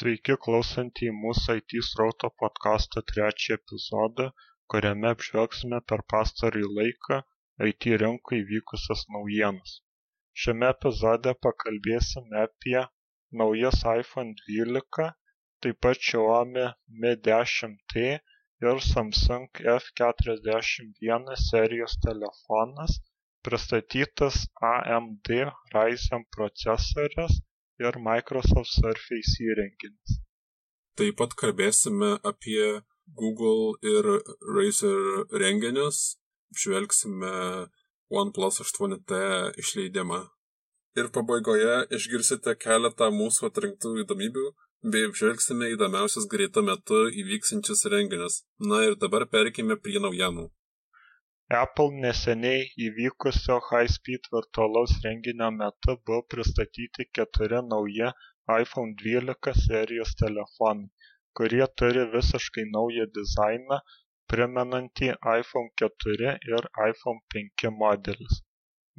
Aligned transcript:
Sveiki 0.00 0.34
klausantieji 0.44 1.12
mūsų 1.14 1.54
IT 1.58 1.72
srauto 1.86 2.28
podkasto 2.42 3.00
trečią 3.10 3.56
epizodą, 3.58 4.28
kuriame 4.72 5.10
apžvelgsime 5.14 5.80
per 5.92 6.02
pastarąjį 6.12 6.68
laiką 6.76 7.18
IT 7.70 7.86
rinkoje 8.02 8.38
įvykusias 8.44 9.02
naujienas. 9.16 9.74
Šiame 10.44 10.70
epizode 10.74 11.34
pakalbėsime 11.46 12.40
apie 12.44 12.78
naujas 13.42 13.82
iPhone 13.92 14.32
12, 14.46 15.10
taip 15.66 15.80
pat 15.88 16.00
Xiaomi 16.08 16.64
Mi 17.02 17.12
10T 17.28 18.06
ir 18.70 18.82
Samsung 18.86 19.62
F41 19.74 21.36
serijos 21.44 21.98
telefonas, 22.08 22.96
pristatytas 23.50 24.40
AMD 24.72 25.34
Ryzen 25.76 26.28
procesorius 26.38 27.42
ir 27.82 27.98
Microsoft 28.04 28.72
Surface 28.76 29.36
įrenginis. 29.44 30.20
Taip 31.00 31.16
pat 31.20 31.36
kalbėsime 31.42 32.16
apie 32.30 32.82
Google 33.20 33.76
ir 33.92 34.08
Razer 34.56 35.24
renginius, 35.42 36.18
apžvelgsime 36.52 37.32
OnePlus 38.10 38.60
8T 38.66 39.20
išleidimą. 39.62 40.20
Ir 40.98 41.08
pabaigoje 41.14 41.76
išgirsite 41.96 42.56
keletą 42.58 43.08
mūsų 43.14 43.48
atrinktų 43.50 43.94
įdomybių, 44.04 44.46
bei 44.92 45.06
apžvelgsime 45.08 45.68
įdomiausius 45.74 46.26
greitų 46.32 46.64
metu 46.66 47.02
įvyksinčius 47.22 47.84
renginius. 47.92 48.42
Na 48.72 48.82
ir 48.88 48.96
dabar 49.04 49.26
perkime 49.30 49.76
prie 49.76 50.00
naujienų. 50.02 50.48
Apple 51.58 51.96
neseniai 52.02 52.58
įvykusio 52.86 53.54
High-Speed 53.68 54.26
virtualaus 54.34 54.92
renginio 55.04 55.48
metu 55.54 55.96
buvo 56.10 56.18
pristatyti 56.34 57.06
keturi 57.18 57.58
nauji 57.70 58.10
iPhone 58.56 58.92
12 59.00 59.54
serijos 59.62 60.12
telefonai, 60.20 60.86
kurie 61.40 61.66
turi 61.82 62.04
visiškai 62.12 62.66
naują 62.76 63.06
dizainą, 63.16 63.78
primenantį 64.32 65.10
iPhone 65.32 65.72
4 65.82 66.36
ir 66.52 66.68
iPhone 66.86 67.18
5 67.36 67.72
modelius. 67.80 68.38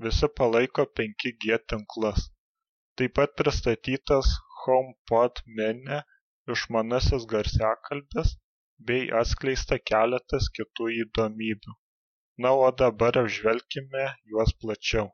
Visi 0.08 0.32
palaiko 0.42 0.86
5G 1.02 1.60
tinklus. 1.74 2.26
Taip 2.98 3.16
pat 3.22 3.38
pristatytas 3.44 4.34
HomePod 4.66 5.40
mini 5.62 6.02
išmanasis 6.58 7.30
garsiakalbis 7.36 8.36
bei 8.92 9.08
atskleista 9.22 9.80
keletas 9.94 10.52
kitų 10.60 10.92
įdomybių 11.06 11.78
na 12.44 12.52
o 12.66 12.68
dabar 12.80 13.18
apžvelkime 13.20 14.04
juos 14.32 14.52
plačiau. 14.60 15.08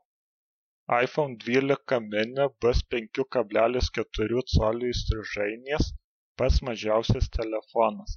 iphone 1.04 1.34
dvylika 1.44 1.96
mini 2.12 2.44
bus 2.64 2.82
penkių 2.94 3.24
kablelis 3.36 3.88
keturių 3.96 4.42
colių 4.52 4.90
įstrižainės 4.92 5.88
pats 6.42 6.60
mažiausias 6.68 7.26
telefonas. 7.38 8.14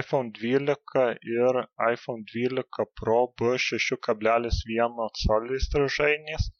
iphone 0.00 0.32
dvylika 0.38 1.04
ir 1.36 1.60
iphone 1.92 2.26
dvylika 2.32 2.88
pro 3.02 3.20
bus 3.42 3.68
šešių 3.68 4.00
kablelis 4.08 4.60
vieno 4.72 5.08
colio 5.22 5.60
įstrižainės 5.62 6.50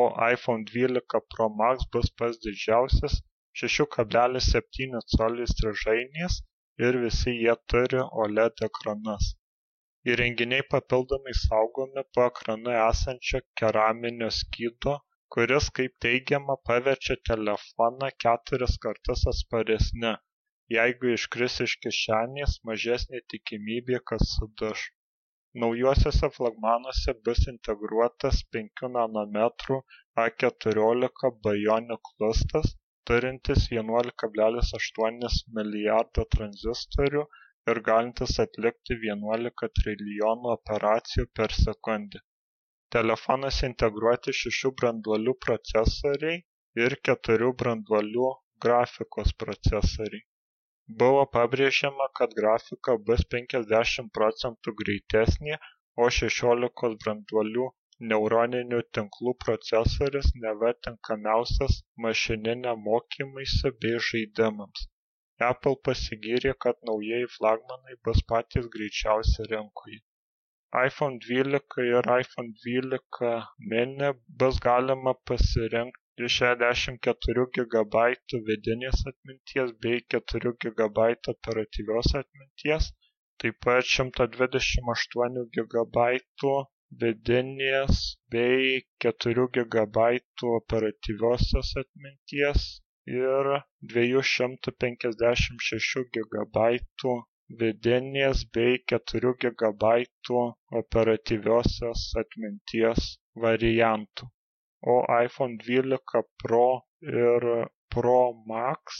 o 0.00 0.02
iphone 0.34 0.68
dvylika 0.72 1.24
pro 1.34 1.48
max 1.62 1.88
bus 1.96 2.12
pats 2.20 2.44
didžiausias 2.44 3.18
šešių 3.62 3.88
kablelis 3.98 4.52
septynių 4.56 5.02
colių 5.16 5.48
įstrižainės 5.50 6.40
ir 6.88 7.02
visi 7.08 7.38
jie 7.40 7.56
turi 7.72 8.04
oled 8.26 8.66
ekranus 8.70 9.32
įrenginiai 10.14 10.64
papildomai 10.76 11.36
saugomi 11.42 12.06
po 12.14 12.30
ekranu 12.30 12.78
esančio 12.84 13.44
keraminio 13.62 14.32
skydo 14.40 14.98
kuris 15.34 15.66
kaip 15.76 15.92
teigiama 16.04 16.54
paverčia 16.68 17.14
telefoną 17.28 18.08
keturis 18.24 18.76
kartus 18.84 19.24
atsparesniu. 19.32 20.12
Jeigu 20.74 21.10
iškris 21.16 21.56
iš 21.64 21.74
kišenės 21.86 22.54
mažesnė 22.70 23.20
tikimybė 23.32 24.00
kad 24.10 24.24
suduš. 24.30 24.84
Naujuosiuose 25.64 26.30
flagmanuose 26.36 27.14
bus 27.28 27.42
integruotas 27.52 28.40
5 28.56 28.90
nanometrų 28.96 29.78
A14 30.24 31.32
Bionic 31.48 32.12
lustas 32.24 32.74
turintis 33.10 33.68
11,8 33.76 35.38
milijardo 35.60 36.26
tranzistorių 36.36 37.28
ir 37.70 37.78
galintis 37.86 38.32
atlikti 38.42 38.96
vienuolika 39.02 39.68
trilijonų 39.78 40.50
operacijų 40.52 41.24
per 41.38 41.54
sekundę. 41.56 42.20
Telefonuose 42.96 43.68
integruoti 43.68 44.34
šešių 44.40 44.70
branduolių 44.82 45.34
procesoriai 45.46 46.38
ir 46.84 46.96
keturių 47.08 47.50
branduolių 47.62 48.28
grafikos 48.66 49.34
procesoriai. 49.44 50.24
Buvo 51.02 51.24
pabrėžiama, 51.36 52.08
kad 52.20 52.36
grafika 52.40 52.96
bus 53.10 53.26
50 53.36 54.12
procentų 54.20 54.76
greitesnė, 54.82 55.58
o 56.04 56.08
16 56.20 56.94
branduolių 57.04 57.66
neuroninių 58.12 58.84
tinklų 58.98 59.34
procesorius 59.46 60.30
neva 60.46 60.72
tinkamiausias 60.88 61.80
mašininiam 62.06 62.86
mokymuisi 62.90 63.74
bei 63.84 64.06
žaidimams 64.10 64.86
apple 65.46 65.76
pasigyrė 65.88 66.52
kad 66.66 66.78
naujieji 66.90 67.30
flagmanai 67.36 67.96
bus 68.08 68.22
patys 68.32 68.68
greičiausi 68.76 69.46
rinkoje. 69.52 70.00
iphone 70.86 71.20
dvylika 71.26 71.84
ir 71.90 72.10
iphone 72.14 72.54
dvylika 72.62 73.32
mini 73.72 74.10
bus 74.42 74.58
galima 74.68 75.14
pasirinkti 75.30 76.04
šešiasdešimt 76.26 77.00
keturių 77.08 77.44
gigabaitų 77.58 78.40
vidinės 78.50 79.04
atminties 79.12 79.70
bei 79.86 80.00
keturių 80.14 80.52
gigabaitų 80.66 81.34
operatyvios 81.36 82.10
atminties 82.22 82.88
taip 83.42 83.60
pat 83.66 83.86
šimto 83.94 84.26
dvidešimt 84.34 84.90
aštuonių 84.96 85.44
gigabaitų 85.58 86.54
vidinės 87.04 88.02
bei 88.34 88.80
keturių 89.06 89.46
gigabaitų 89.60 90.52
operatyviosios 90.58 91.72
atminties 91.84 92.64
ir 93.16 93.50
dviejų 93.92 94.22
šimtų 94.30 94.72
penkiasdešimt 94.84 95.66
šešių 95.70 96.04
gigabaitų 96.16 97.14
vidinės 97.60 98.40
bei 98.56 98.80
keturių 98.92 99.30
gigabaitų 99.44 100.40
operatyviosios 100.80 102.02
atminties 102.22 103.06
variantų. 103.44 104.28
O 104.94 104.96
iphone 105.24 105.56
dvylika 105.62 106.22
pro 106.42 106.66
ir 107.14 107.46
pro 107.94 108.18
max 108.52 108.98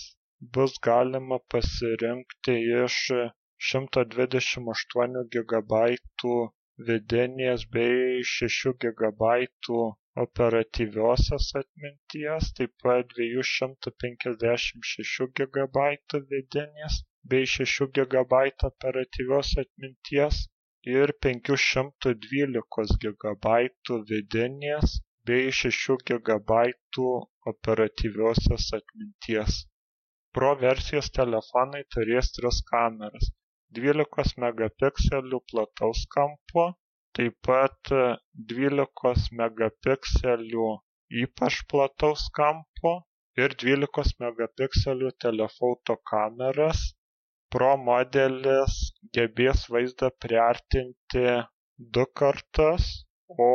bus 0.56 0.78
galima 0.88 1.38
pasirinkti 1.54 2.56
iš 2.84 2.96
šimto 3.68 4.04
dvidešimt 4.14 4.72
aštuonių 4.74 5.22
gigabaitų 5.36 6.34
vidinės 6.90 7.64
bei 7.76 8.24
šešių 8.32 8.72
gigabaitų 8.86 9.80
operatyviosios 10.22 11.48
atminties 11.60 12.48
taip 12.58 12.72
pat 12.84 13.10
dviejų 13.14 13.42
šimtų 13.50 13.92
penkiasdešimt 14.02 14.88
šešių 14.92 15.26
gigabaitų 15.40 16.20
vidinės 16.32 16.96
bei 17.34 17.50
šešių 17.52 17.86
gigabaitų 17.98 18.70
operatyvios 18.72 19.52
atminties 19.62 20.40
ir 20.94 21.12
penkių 21.26 21.58
šimtų 21.66 22.14
dvylikos 22.26 22.94
gigabaitų 23.04 24.00
vidinės 24.10 24.96
bei 25.30 25.54
šešių 25.60 25.98
gigabaitų 26.10 27.08
operatyviosios 27.52 28.68
atminties. 28.80 29.58
Pro 30.36 30.52
versijos 30.62 31.10
telefonai 31.20 31.82
turės 31.96 32.32
tris 32.36 32.60
kameras- 32.72 33.30
12 33.80 34.36
megapikselių 34.46 35.40
plataus 35.52 36.04
kampo 36.16 36.66
taip 37.18 37.34
pat 37.46 37.90
dvylikos 38.50 39.22
megapikselių 39.38 40.66
ypač 41.22 41.56
plataus 41.72 42.22
kampo 42.38 42.92
ir 43.44 43.56
dvylikos 43.62 44.12
megapikselių 44.24 45.10
telefoto 45.24 45.96
kameras. 46.12 46.84
Pro 47.54 47.72
modelis 47.88 48.78
gebės 49.18 49.66
vaizdą 49.74 50.12
priartinti 50.26 51.26
du 51.98 52.06
kartus 52.22 52.88
o 53.48 53.52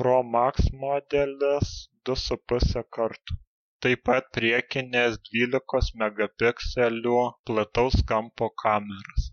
pro 0.00 0.18
max 0.36 0.68
modelis 0.84 1.74
du 2.04 2.20
su 2.26 2.40
puse 2.52 2.84
karto 2.98 3.40
taip 3.86 4.04
pat 4.08 4.32
priekinės 4.36 5.20
dvylikos 5.30 5.94
megapikselių 6.02 7.20
plataus 7.50 8.02
kampo 8.12 8.52
kameros 8.64 9.31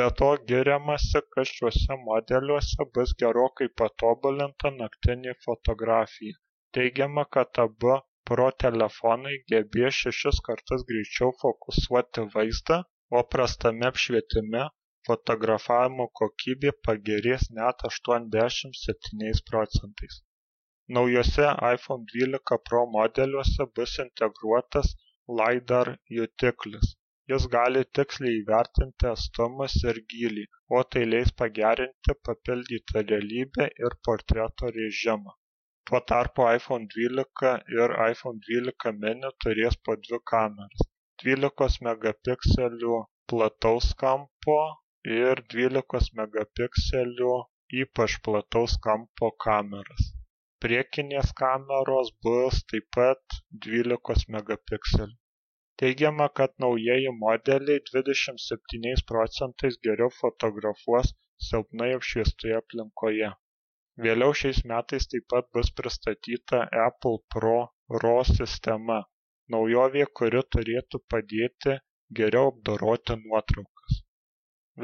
be 0.00 0.08
to 0.22 0.32
giriamasi 0.50 1.24
kad 1.36 1.52
šiuose 1.54 2.00
modeliuose 2.08 2.90
bus 2.98 3.16
gerokai 3.24 3.68
patobulinta 3.82 4.74
naktinė 4.82 5.34
fotografija 5.46 6.42
teigiama 6.76 7.24
kad 7.34 7.58
abu 7.62 7.92
pro 8.30 8.46
telefonai 8.62 9.36
gebės 9.52 9.98
šešis 10.04 10.40
kartus 10.48 10.82
greičiau 10.88 11.30
fokusuoti 11.42 12.24
vaizdą 12.34 12.76
o 13.18 13.22
prastame 13.34 13.86
apšvietime 13.88 14.64
fotografavimo 15.08 16.06
kokybė 16.20 16.72
pagerės 16.88 17.46
net 17.58 17.84
87 17.90 19.40
procentais. 19.50 20.18
Naujuose 20.96 21.48
iPhone 21.70 22.04
12 22.12 22.60
Pro 22.68 22.82
modeliuose 22.96 23.68
bus 23.78 23.96
integruotas 24.04 24.92
LiDAR 25.40 25.94
jutiklis. 26.18 26.92
Jis 27.30 27.44
gali 27.52 27.80
tiksliai 27.96 28.36
įvertinti 28.36 29.08
atstumus 29.10 29.74
ir 29.90 29.98
gylį, 30.12 30.44
o 30.76 30.80
tai 30.94 31.02
leis 31.08 31.32
pagerinti 31.42 32.14
papildytą 32.28 33.02
realybę 33.10 33.66
ir 33.86 33.96
portreto 34.08 34.70
režimą. 34.76 35.34
Tuo 35.90 36.00
tarpu 36.12 36.46
iPhone 36.52 36.88
12 36.96 37.52
ir 37.78 37.96
iPhone 38.06 38.40
12 38.48 38.94
mini 39.04 39.32
turės 39.44 39.78
po 39.88 39.98
dvi 40.06 40.22
kameras- 40.32 40.88
12 41.24 41.78
megapikselių 41.88 43.00
plataus 43.34 43.92
kampo 44.04 44.60
ir 45.20 45.44
12 45.56 46.12
megapikselių 46.22 47.34
ypač 47.84 48.20
plataus 48.28 48.80
kampo 48.88 49.34
kameras 49.48 50.12
priekinės 50.64 51.28
kameros 51.38 52.08
bus 52.26 52.64
taip 52.70 52.86
pat 52.96 53.40
12 53.66 54.30
megapikselių. 54.36 55.14
Teigiama, 55.80 56.26
kad 56.38 56.54
naujieji 56.62 57.10
modeliai 57.16 57.80
27 57.88 59.02
procentais 59.10 59.76
geriau 59.86 60.10
fotografuos 60.20 61.12
silpnai 61.48 61.90
apšviestoje 61.98 62.56
aplinkoje. 62.60 63.28
Vėliau 64.06 64.34
šiais 64.40 64.58
metais 64.70 65.06
taip 65.12 65.28
pat 65.34 65.46
bus 65.58 65.70
pristatyta 65.80 66.64
Apple 66.86 67.20
Pro 67.34 67.54
RAW 68.04 68.24
sistema, 68.30 68.98
naujovė, 69.54 70.04
kuri 70.20 70.42
turėtų 70.56 71.00
padėti 71.14 71.76
geriau 72.20 72.50
apdoroti 72.52 73.16
nuotraukas. 73.22 74.02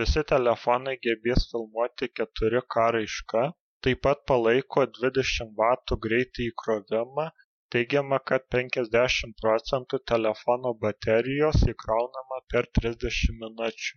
Visi 0.00 0.22
telefonai 0.34 0.94
gebės 1.08 1.48
filmuoti 1.50 2.10
4K 2.20 2.86
raiška 2.98 3.44
taip 3.86 4.04
pat 4.06 4.22
palaiko 4.30 4.86
20 5.00 5.54
W 5.58 5.98
greitį 6.06 6.48
įkrovimą 6.52 7.26
teigiama 7.74 8.18
kad 8.30 8.44
50 8.54 9.32
procentų 9.42 9.98
telefono 10.10 10.70
baterijos 10.82 11.64
įkraunama 11.72 12.36
per 12.52 12.68
30 12.78 13.32
minučių 13.40 13.96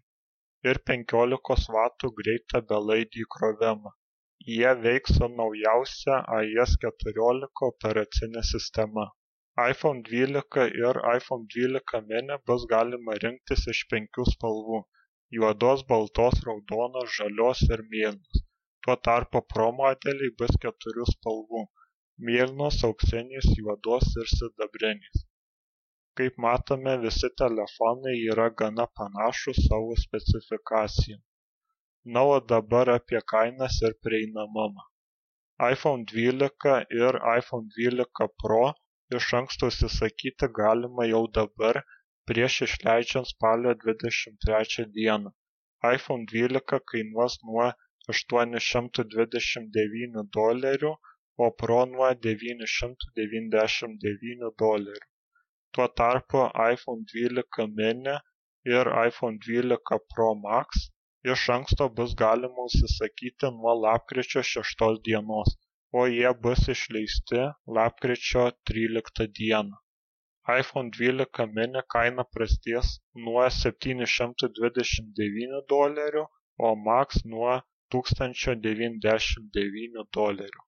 ir 0.71 0.79
15 0.91 1.67
W 1.75 2.09
greitą 2.21 2.61
belaidį 2.71 3.21
įkrovimą. 3.25 3.91
Jie 4.53 4.71
veiks 4.85 5.13
su 5.19 5.29
naujausia 5.35 6.17
iOS 6.39 6.73
14 6.87 7.63
operacinė 7.69 8.43
sistema. 8.53 9.05
iPhone 9.67 10.03
12 10.09 10.67
ir 10.81 11.01
iPhone 11.13 11.47
12 11.59 12.03
mini 12.09 12.41
bus 12.49 12.67
galima 12.73 13.21
rinktis 13.25 13.69
iš 13.75 13.85
penkių 13.93 14.29
spalvų– 14.33 14.83
juodos, 15.39 15.87
baltos, 15.93 16.43
raudonos, 16.49 17.15
žalios 17.21 17.65
ir 17.69 17.89
mėlynos 17.93 18.45
tuo 18.87 18.95
tarpu 19.09 19.39
pro 19.53 19.71
modeliai 19.77 20.35
bus 20.41 20.61
keturių 20.65 21.11
spalvų– 21.13 21.67
mėlynos, 22.25 22.77
auksinės, 22.87 23.47
juodos 23.61 24.13
ir 24.21 24.29
sidabrinės. 24.33 25.25
Kaip 26.19 26.37
matome, 26.45 26.93
visi 27.01 27.29
telefonai 27.39 28.13
yra 28.33 28.47
gana 28.61 28.85
panašūs 28.99 29.59
savo 29.67 29.97
specifikacijom. 30.03 31.19
Na, 32.15 32.23
o 32.35 32.39
dabar 32.51 32.89
apie 32.93 33.21
kainas 33.33 33.77
ir 33.89 33.93
prieinamumą. 34.05 34.85
iPhone 35.67 36.05
12 36.11 36.73
ir 37.01 37.19
iPhone 37.33 37.69
12 37.77 38.27
Pro 38.43 38.63
iš 39.19 39.27
anksto 39.39 39.69
užsisakyti 39.71 40.49
galima 40.59 41.05
jau 41.09 41.21
dabar 41.39 41.81
prieš 42.31 42.57
išleidžiant 42.67 43.29
spalio 43.33 43.75
23 43.83 44.87
dieną. 44.97 45.33
iPhone 45.93 46.25
12 46.33 46.81
kainuos 46.93 47.37
nuo 47.49 47.67
aštuoni 48.15 48.63
šimtų 48.69 49.07
dvidešimt 49.13 49.71
devynių 49.77 50.25
dolerių 50.39 50.95
o 51.45 51.49
pro 51.61 51.77
nuo 51.91 52.09
devynių 52.25 52.67
šimtų 52.77 53.13
devyniasdešimt 53.19 54.01
devynių 54.07 54.51
dolerių 54.63 55.07
tuo 55.77 55.87
tarpu 56.01 56.43
iphone 56.73 57.05
dvylika 57.11 57.65
mini 57.79 58.15
ir 58.75 58.91
iphone 59.07 59.41
dvylika 59.45 59.99
pro 60.13 60.29
max 60.45 60.85
iš 61.33 61.43
anksto 61.55 61.89
bus 61.99 62.15
galima 62.21 62.65
užsisakyti 62.69 63.51
nuo 63.57 63.75
lapkričio 63.85 64.43
šeštos 64.51 65.01
dienos 65.09 65.57
o 66.01 66.05
jie 66.13 66.31
bus 66.45 66.63
išleisti 66.75 67.43
lapkričio 67.79 68.45
tryliktą 68.69 69.27
dieną 69.41 69.83
iphone 70.55 70.95
dvylika 70.97 71.45
mini 71.59 71.83
kaina 71.95 72.25
prasidės 72.35 72.91
nuo 73.27 73.45
septynių 73.55 74.07
šimtų 74.17 74.49
dvidešimt 74.59 75.09
devynių 75.21 75.61
dolerių 75.73 76.23
o 76.69 76.69
max 76.89 77.25
nuo 77.33 77.57
tūkstančio 77.95 78.55
devyniasdešimt 78.67 79.51
devynių 79.59 80.07
dolerių. 80.19 80.66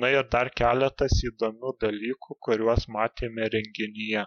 Na 0.00 0.08
ir 0.12 0.22
dar 0.32 0.48
keletas 0.58 1.18
įdomių 1.28 1.70
dalykų, 1.84 2.36
kuriuos 2.46 2.86
matėme 2.94 3.48
renginyje. 3.54 4.22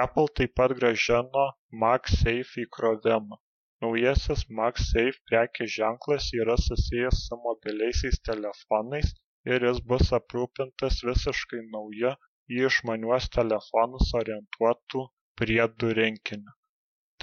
Apple 0.00 0.32
taip 0.40 0.52
pat 0.60 0.74
gražino 0.80 1.44
MagSafe 1.82 2.64
įkrovimą. 2.64 3.38
Naujasis 3.84 4.42
MagSafe 4.58 5.22
prekės 5.30 5.70
ženklas 5.76 6.26
yra 6.40 6.56
susijęs 6.64 7.22
su 7.28 7.38
mobiliaisiais 7.46 8.20
telefonais 8.28 9.14
ir 9.54 9.66
jis 9.68 9.80
bus 9.92 10.12
aprūpintas 10.18 11.00
visiškai 11.08 11.62
nauja 11.76 12.12
į 12.56 12.60
išmaniuos 12.68 13.30
telefonus 13.38 14.12
orientuotų 14.20 15.06
priedų 15.40 15.94
rinkiniu. 16.00 16.54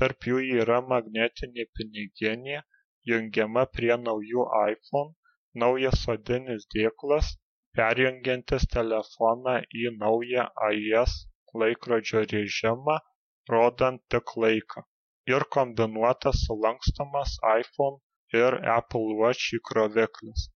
Tarp 0.02 0.30
jų 0.32 0.42
yra 0.64 0.82
magnetinė 0.96 1.68
piniginė, 1.78 2.64
jungiama 3.14 3.68
prie 3.78 3.94
naujų 4.08 4.50
iphone 4.64 5.14
naujas 5.66 6.08
odinis 6.16 6.66
dėklas 6.74 7.36
perjungiantis 7.80 8.66
telefoną 8.76 9.54
į 9.82 9.92
naują 10.00 10.46
iOS 10.78 11.14
laikrodžio 11.64 12.24
režimą 12.32 12.96
rodant 13.54 14.02
tik 14.16 14.34
laiką. 14.44 14.84
Ir 15.34 15.46
kombinuotas 15.58 16.42
sulankstomas 16.48 17.38
iphone 17.52 18.40
ir 18.42 18.58
apple 18.76 19.16
watch 19.22 19.54
įkroviklis. 19.60 20.48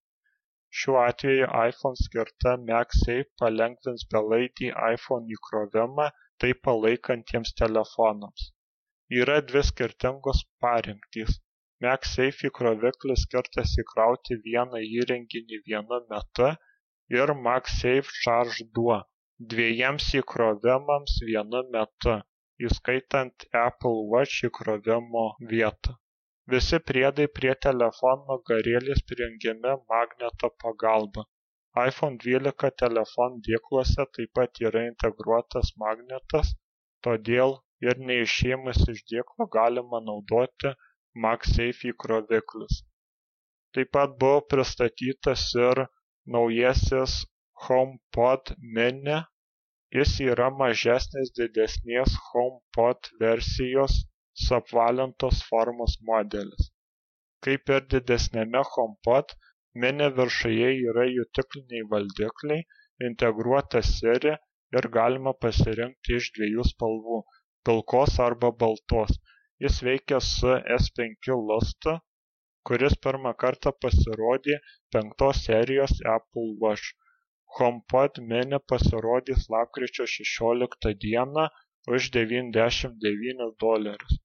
Šiuo 0.79 1.00
atveju 1.03 1.47
iphone 1.69 2.01
skirta 2.01 2.56
magsafe 2.71 3.19
palengvins 3.44 4.07
belaidį 4.15 4.73
iphone 4.91 5.38
įkrovimą 5.38 6.09
tai 6.44 6.51
palaikantiems 6.67 7.56
telefonams. 7.63 8.51
Yra 9.21 9.39
dvi 9.51 9.63
skirtingos 9.71 10.45
parinktys 10.65 11.39
MagSafe 11.83 12.47
įkroviklis 12.47 13.23
skirtas 13.25 13.71
įkrauti 13.81 14.35
vieną 14.44 14.79
įrenginį 15.00 15.57
vienu 15.65 15.97
metu 16.12 16.47
ir 17.13 17.33
MagSafe 17.47 18.15
Charge 18.21 18.65
2 18.77 19.01
dvejiems 19.51 20.05
įkrovimams 20.17 21.19
vienu 21.27 21.59
metu, 21.75 22.13
įskaitant 22.67 23.45
Apple 23.62 24.05
Watch 24.13 24.45
įkrovimo 24.47 25.24
vietą. 25.53 25.95
Visi 26.53 26.79
priedai 26.89 27.25
prie 27.39 27.53
telefono 27.65 28.25
nugarėlės 28.29 29.01
prijungiami 29.12 29.74
magneto 29.93 30.50
pagalba. 30.63 31.25
iPhone 31.83 32.17
12 32.24 32.71
telefonų 32.81 33.41
dėkluose 33.47 34.05
taip 34.17 34.31
pat 34.39 34.62
yra 34.67 34.85
integruotas 34.89 35.74
magnetas, 35.83 36.53
todėl 37.07 37.57
ir 37.88 38.00
neišėmus 38.12 38.81
iš 38.93 39.03
dėklo 39.13 39.50
galima 39.57 40.01
naudoti 40.09 40.71
MagSafe 41.25 41.91
įkroviklis. 41.91 42.79
Taip 43.75 43.91
pat 43.97 44.15
buvo 44.24 44.39
pristatytas 44.53 45.50
ir 45.67 45.83
naujasis 46.34 47.15
HomePod 47.65 48.53
mini. 48.77 49.17
Jis 49.96 50.13
yra 50.25 50.48
mažesnės 50.62 51.32
didesnės 51.39 52.15
HomePod 52.29 53.12
versijos 53.22 54.00
suapvalintos 54.46 55.44
formos 55.50 55.96
modelis. 56.10 56.72
Kaip 57.46 57.72
ir 57.77 57.86
didesnėme 57.94 58.63
HomePod, 58.74 59.38
mini 59.86 60.10
viršuje 60.17 60.74
yra 60.89 61.05
jutikliniai 61.12 61.88
valdikliai, 61.94 62.65
integruota 63.10 63.84
Siri 63.94 64.36
ir 64.79 64.89
galima 65.00 65.36
pasirinkti 65.46 66.20
iš 66.20 66.34
dviejų 66.39 66.67
spalvų– 66.74 67.22
pilkos 67.65 68.20
arba 68.27 68.51
baltos 68.63 69.15
jis 69.63 69.77
veikia 69.88 70.20
su 70.24 70.51
S5 70.77 71.36
lustu 71.50 71.96
kuris 72.69 72.93
pirmą 73.05 73.31
kartą 73.41 73.72
pasirodė 73.86 74.55
penktos 74.95 75.41
serijos 75.48 75.91
Apple 76.13 76.45
Watch. 76.63 76.93
HomePod 77.57 78.17
mini 78.31 78.60
pasirodys 78.72 79.43
lapkričio 79.55 80.07
16 80.13 80.93
dieną 81.03 81.43
už 81.98 82.07
99 82.15 83.45
dolerius, 83.65 84.15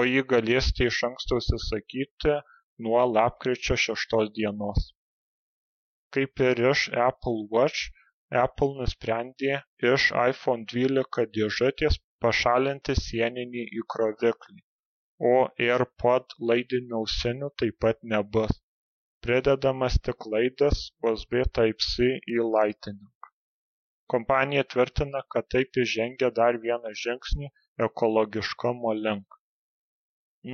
o 0.00 0.04
jį 0.10 0.24
galėsite 0.34 0.90
iš 0.90 0.98
anksto 1.08 1.40
užsisakyti 1.40 2.36
nuo 2.88 3.06
lapkričio 3.14 3.78
6 3.86 4.28
dienos. 4.40 4.90
Kaip 6.16 6.44
ir 6.50 6.62
iš 6.72 6.84
Apple 7.08 7.48
Watch, 7.56 7.88
Apple 8.44 8.72
nusprendė 8.82 9.56
iš 9.94 10.10
iPhone 10.26 10.68
12 10.76 11.26
dėžutės 11.40 12.00
pašalinti 12.26 13.00
sieninį 13.06 13.68
įkroviklį 13.82 14.65
o 15.18 15.34
AirPod 15.66 16.36
laidinių 16.50 17.00
ausinių 17.00 17.50
taip 17.60 17.78
pat 17.84 18.02
nebus. 18.14 18.52
Pridedamas 19.24 19.96
tik 20.08 20.26
laidas 20.32 20.82
USB 21.02 21.42
Type-C 21.58 22.08
į 22.34 22.42
Lightning. 22.54 23.00
Kompanija 24.12 24.62
tvirtina, 24.72 25.22
kad 25.32 25.48
taip 25.50 25.80
įžengia 25.82 26.30
dar 26.34 26.60
vieną 26.62 26.92
žingsnį 27.04 27.48
ekologiškumo 27.88 28.92
link. 28.98 29.40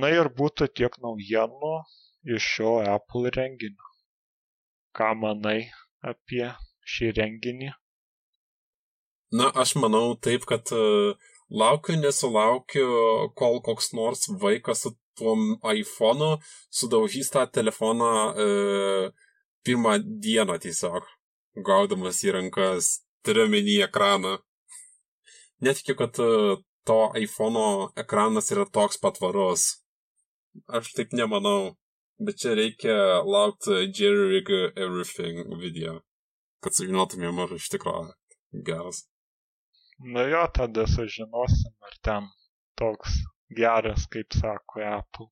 Na 0.01 0.09
ir 0.09 0.31
būtų 0.39 0.71
tiek 0.79 0.95
naujienų 1.03 1.73
iš 2.35 2.47
šio 2.55 2.73
Apple 2.95 3.29
renginio. 3.35 3.91
Ką 4.97 5.11
manai 5.19 5.59
apie 6.01 6.47
šį 6.95 7.11
renginį? 7.19 7.69
Na, 9.37 9.49
aš 9.63 9.75
manau 9.81 10.13
taip, 10.25 10.47
kad 10.49 10.69
uh, 10.77 11.13
laukiu, 11.49 11.97
nesulaukiu, 11.99 12.87
kol 13.35 13.59
koks 13.65 13.93
nors 13.97 14.27
vaikas 14.41 14.85
su 14.85 14.93
tuom 15.17 15.57
iPhone'u 15.61 16.37
sudaužys 16.73 17.29
tą 17.33 17.45
telefoną 17.47 18.11
uh, 18.31 19.11
pirmą 19.63 19.97
dieną 20.23 20.57
tiesiog, 20.63 21.05
gaudamas 21.67 22.23
į 22.25 22.33
rankas, 22.37 23.03
turiu 23.25 23.47
menį 23.51 23.83
ekraną. 23.87 24.37
Netikiu, 25.63 25.95
kad 25.99 26.17
uh, 26.23 26.57
to 26.87 26.99
iPhone'o 27.19 27.93
ekranas 28.03 28.51
yra 28.55 28.65
toks 28.65 28.99
patvarus. 29.03 29.69
Aš 30.67 30.91
taip 30.97 31.15
nemanau. 31.17 31.75
Bet 32.23 32.37
čia 32.39 32.53
reikia 32.55 33.23
laukti 33.25 33.89
Jerry 33.89 34.27
Rig 34.35 34.49
Everything 34.77 35.55
video, 35.59 35.97
kad 36.61 36.75
sužinotumėm, 36.77 37.41
ar 37.41 37.55
iš 37.57 37.71
tikrųjų 37.73 38.13
geras. 38.67 39.01
Nu 40.05 40.29
jo, 40.29 40.47
tada 40.53 40.83
sužinosim, 40.87 41.73
ar 41.87 41.93
ten 42.05 42.25
toks 42.75 43.11
geras, 43.57 44.03
kaip 44.11 44.35
sako 44.35 44.81
Apple. 44.83 45.27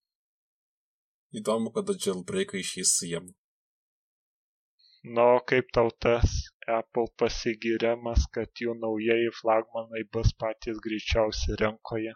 Įdomu, 1.36 1.74
kada 1.75 1.96
jailbreakai 2.06 2.62
išės 2.63 2.94
jiem. 3.04 3.25
Nu, 5.18 5.25
kaip 5.51 5.74
tau 5.75 5.92
tas 6.06 6.36
Apple 6.78 7.10
pasigirimas, 7.20 8.30
kad 8.38 8.63
jų 8.63 8.78
naujieji 8.80 9.34
flagmanai 9.42 10.06
bus 10.13 10.32
patys 10.40 10.80
greičiausi 10.86 11.58
rinkoje? 11.60 12.13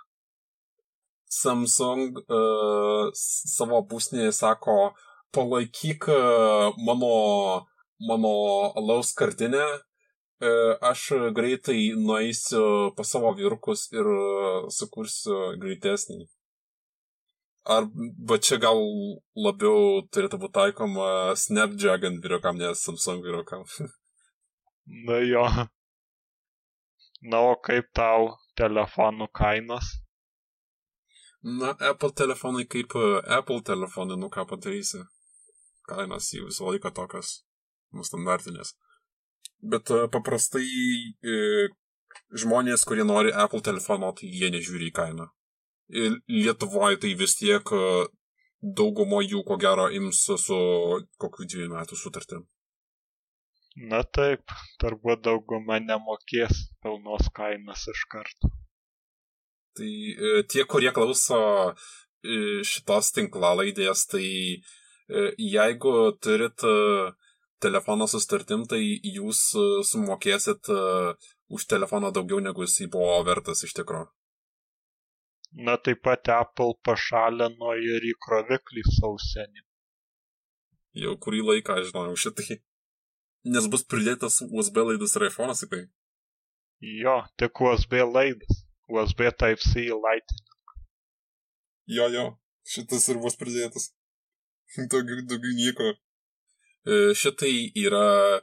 Samsung 1.39 2.21
uh, 2.21 3.09
savo 3.19 3.81
būsnėje 3.91 4.31
sako, 4.37 4.77
palaikyk 5.35 6.07
uh, 6.07 6.71
mano, 6.87 7.11
mano 7.99 8.33
alaus 8.79 9.11
skardinę, 9.11 9.65
uh, 9.73 9.83
aš 10.81 11.09
greitai 11.35 11.95
nueisiu 11.95 12.91
pas 12.95 13.07
savo 13.07 13.31
vyrukus 13.33 13.87
ir 13.93 14.05
uh, 14.05 14.67
sukursiu 14.69 15.55
greitesnį. 15.61 16.25
Ar 17.65 17.87
va 18.29 18.37
čia 18.37 18.59
gal 18.61 18.77
labiau 19.33 20.03
turėtų 20.13 20.37
būti 20.37 20.53
taikoma 20.53 21.07
Snapdragon 21.33 22.19
vyrukam, 22.21 22.59
nes 22.61 22.83
Samsung 22.83 23.23
vyrukam? 23.25 23.63
Na 25.07 25.17
jo. 25.25 25.47
Na, 27.25 27.39
o 27.41 27.55
kaip 27.57 27.89
tau 27.97 28.35
telefonų 28.59 29.31
kainos? 29.33 29.95
Na, 31.41 31.73
Apple 31.89 32.11
telefonai 32.13 32.67
kaip 32.69 32.93
e, 32.97 33.07
Apple 33.33 33.63
telefonai, 33.65 34.17
nu 34.21 34.29
ką 34.29 34.45
padarysi. 34.49 35.01
Kainos 35.89 36.29
jų 36.33 36.51
visą 36.51 36.69
laiką 36.69 36.91
tokios, 36.93 37.39
nu, 37.93 38.05
standartinės. 38.05 38.75
Bet 39.61 39.91
uh, 39.93 40.05
paprastai 40.11 40.65
uh, 40.65 41.71
žmonės, 42.35 42.83
kurie 42.87 43.05
nori 43.07 43.33
Apple 43.33 43.63
telefono, 43.65 44.11
tai 44.17 44.29
jie 44.29 44.51
nežiūri 44.53 44.91
į 44.91 44.95
kainą. 44.99 45.29
Ir 45.93 46.19
Lietuvoje 46.31 46.99
tai 47.03 47.13
vis 47.17 47.37
tiek 47.39 47.71
uh, 47.75 48.05
daugumo 48.61 49.21
jų, 49.21 49.43
ko 49.45 49.57
gero, 49.61 49.87
ims 49.93 50.25
su 50.25 50.59
kokiu 51.21 51.47
dviejų 51.47 51.71
metų 51.75 51.97
sutartim. 51.99 52.45
Na 53.75 54.01
taip, 54.17 54.53
turbūt 54.79 55.25
dauguma 55.25 55.81
nemokės 55.83 56.69
pilnos 56.81 57.27
kainos 57.35 57.83
iš 57.91 58.05
karto. 58.11 58.51
Tai 59.75 59.89
e, 59.91 60.43
tie, 60.47 60.63
kurie 60.63 60.93
klauso 60.95 61.39
e, 61.67 62.63
šitos 62.63 63.11
tinklalaidės, 63.17 64.05
tai 64.13 64.23
e, 64.23 65.25
jeigu 65.35 66.15
turit 66.23 66.63
telefoną 67.63 68.07
su 68.09 68.19
startim, 68.23 68.65
tai 68.69 68.81
jūs 68.81 69.41
sumokėsit 69.91 70.69
už 71.55 71.67
telefoną 71.71 72.11
daugiau 72.15 72.41
negu 72.43 72.65
jisai 72.65 72.87
buvo 72.91 73.17
vertas 73.27 73.63
iš 73.67 73.75
tikrųjų. 73.77 74.09
Na 75.55 75.77
taip 75.77 76.01
pat 76.03 76.27
Apple 76.35 76.75
pašalino 76.83 77.75
ir 77.79 78.03
įkroviklį 78.11 78.83
sausenį. 78.97 79.61
Jau 80.99 81.13
kurį 81.23 81.43
laiką 81.49 81.77
žinojau 81.87 82.15
šitai. 82.19 82.57
Nes 83.53 83.67
bus 83.71 83.85
pridėtas 83.87 84.41
USB 84.47 84.81
laidas 84.83 85.15
ir 85.15 85.27
iPhone'as 85.29 85.63
į 85.63 85.69
tai. 85.71 85.81
Jo, 87.03 87.15
tik 87.39 87.61
USB 87.61 88.01
laidas. 88.03 88.65
USB 88.91 89.29
Type-C 89.31 89.87
Lightning. 89.93 90.73
Jo, 91.95 92.09
jo, 92.13 92.25
šitas 92.67 93.07
ir 93.13 93.21
bus 93.23 93.37
pridėtas. 93.39 93.93
daugiau, 94.91 95.23
daugiau 95.29 95.55
nieko. 95.61 95.93
E, 96.85 97.13
šitai 97.17 97.71
yra 97.81 98.09
e, 98.37 98.41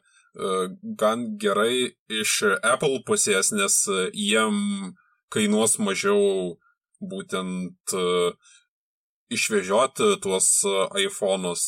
gan 0.99 1.27
gerai 1.39 1.93
iš 2.11 2.41
Apple 2.63 3.03
pusės, 3.07 3.53
nes 3.55 3.77
jiem 4.13 4.57
kainuos 5.33 5.79
mažiau 5.79 6.57
būtent 7.01 7.95
e, 7.95 8.33
išvežioti 9.33 10.17
tuos 10.25 10.51
iPhone'us, 11.07 11.63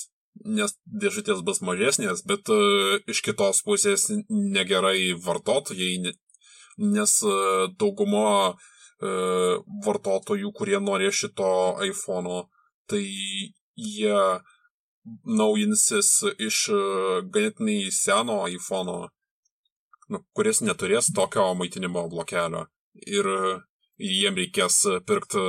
nes 0.44 0.74
dėžutės 0.84 1.40
bus 1.46 1.62
mažesnės, 1.64 2.24
bet 2.26 2.50
iš 3.08 3.22
kitos 3.24 3.62
pusės 3.64 4.10
negerai 4.28 5.14
vartotojai, 5.14 6.12
nes 6.78 7.12
e, 7.22 7.34
dauguma 7.78 8.28
e, 8.50 8.54
vartotojų, 9.86 10.50
kurie 10.56 10.80
norės 10.82 11.22
šito 11.22 11.50
iPhone'o, 11.86 12.48
tai 12.90 13.04
jie 13.04 14.18
naujinsis 15.24 16.10
iš 16.38 16.60
e, 16.72 16.80
ganėtinai 17.34 17.90
seno 17.92 18.42
iPhone'o, 18.48 19.08
nu, 20.12 20.20
kuris 20.36 20.62
neturės 20.64 21.12
tokio 21.16 21.50
maitinimo 21.58 22.06
blokelio. 22.12 22.66
Ir 22.94 23.26
jiem 23.98 24.36
reikės 24.38 24.84
pirkti 25.06 25.42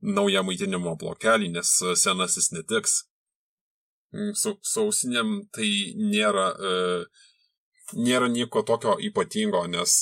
naują 0.00 0.42
maitinimo 0.46 0.96
blokelį, 0.98 1.52
nes 1.58 1.72
senasis 2.02 2.52
netiks. 2.54 3.02
Mm, 4.14 4.32
su, 4.40 4.54
ausinėm 4.80 5.32
tai 5.52 5.68
nėra, 6.00 6.46
e, 6.56 6.76
nėra 7.98 8.28
nieko 8.32 8.62
tokio 8.64 8.94
ypatingo, 9.04 9.66
nes 9.68 9.96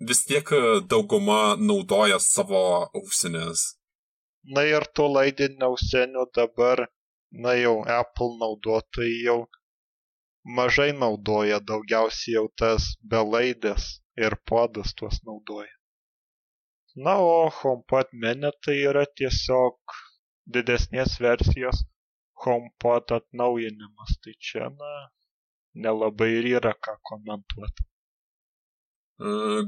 vis 0.00 0.24
tiek 0.26 0.50
e, 0.56 0.80
dauguma 0.90 1.56
naudoja 1.56 2.18
savo 2.18 2.62
ausinės. 2.88 3.76
Na 4.56 4.64
ir 4.66 4.88
tų 4.96 5.06
laidinių 5.14 5.68
ausinių 5.68 6.26
dabar, 6.34 6.88
na 7.30 7.54
jau 7.54 7.80
Apple 7.86 8.36
naudotojai 8.40 9.24
jau 9.24 9.40
mažai 10.44 10.92
naudoja, 10.92 11.60
daugiausiai 11.60 12.34
jau 12.34 12.46
tas 12.56 12.94
belaidės 13.02 14.00
ir 14.16 14.36
podas 14.48 14.94
tuos 14.94 15.20
naudoja. 15.26 15.72
Na, 16.96 17.18
o 17.22 17.50
HomePod 17.60 18.10
mini 18.12 18.50
tai 18.64 18.76
yra 18.90 19.04
tiesiog 19.06 19.78
didesnės 20.54 21.20
versijos 21.22 21.84
HomePod 22.44 23.14
atnaujinimas. 23.18 24.16
Tai 24.24 24.34
čia, 24.48 24.70
na, 24.74 24.90
nelabai 25.74 26.32
ir 26.40 26.48
yra 26.56 26.74
ką 26.74 26.96
komentuoti. 27.10 27.86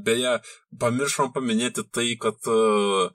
Beje, 0.03 0.39
pamiršom 0.81 1.31
paminėti 1.33 1.85
tai, 1.93 2.07
kad 2.19 2.49
uh, 2.49 3.13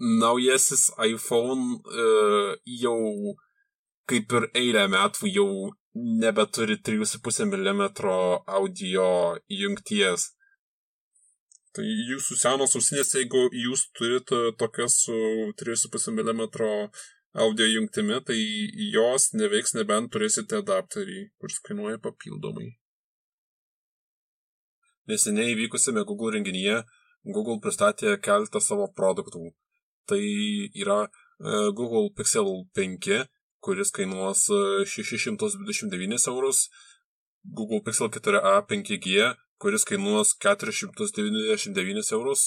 naujasis 0.00 0.88
iPhone 1.04 1.76
uh, 1.76 2.56
jau 2.82 2.96
kaip 4.10 4.32
ir 4.38 4.48
eilę 4.60 4.86
metų 4.92 5.30
jau 5.30 5.50
nebeturi 6.22 6.78
3,5 6.88 7.46
mm 7.48 7.84
audio 8.58 9.08
jungties. 9.60 10.32
Tai 11.76 11.84
jūsų 11.84 12.38
senos 12.40 12.74
ausinės, 12.78 13.14
jeigu 13.14 13.44
jūs 13.52 13.86
turite 13.98 14.40
tokias 14.58 14.98
su 15.04 15.18
3,5 15.62 16.14
mm 16.16 16.42
audio 17.38 17.66
jungtimi, 17.68 18.20
tai 18.26 18.38
jos 18.94 19.32
neveiks 19.36 19.76
nebent 19.76 20.10
turėsite 20.14 20.62
adapterį, 20.62 21.28
kuris 21.38 21.60
kainuoja 21.66 22.00
papildomai. 22.02 22.72
Neseniai 25.08 25.54
vykusiame 25.56 26.02
Google 26.08 26.34
renginyje 26.36 26.82
Google 27.26 27.58
pristatė 27.64 28.16
keletą 28.24 28.60
savo 28.62 28.88
produktų. 28.96 29.50
Tai 30.08 30.20
yra 30.82 31.00
e, 31.04 31.10
Google 31.76 32.08
Pixel 32.16 32.48
5, 32.78 33.18
kuris 33.68 33.90
kainuos 33.92 34.46
629 34.88 36.16
e, 36.16 36.30
eurus, 36.32 36.58
Google 37.58 37.82
Pixel 37.84 38.08
4a 38.08 38.54
5G, 38.70 39.34
kuris 39.60 39.84
kainuos 39.84 40.32
499 40.44 42.12
eurus, 42.16 42.46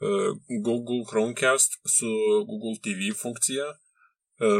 e, 0.00 0.08
Google 0.68 1.04
Chromecast 1.10 1.76
su 1.96 2.08
Google 2.48 2.80
TV 2.80 3.12
funkcija, 3.12 3.66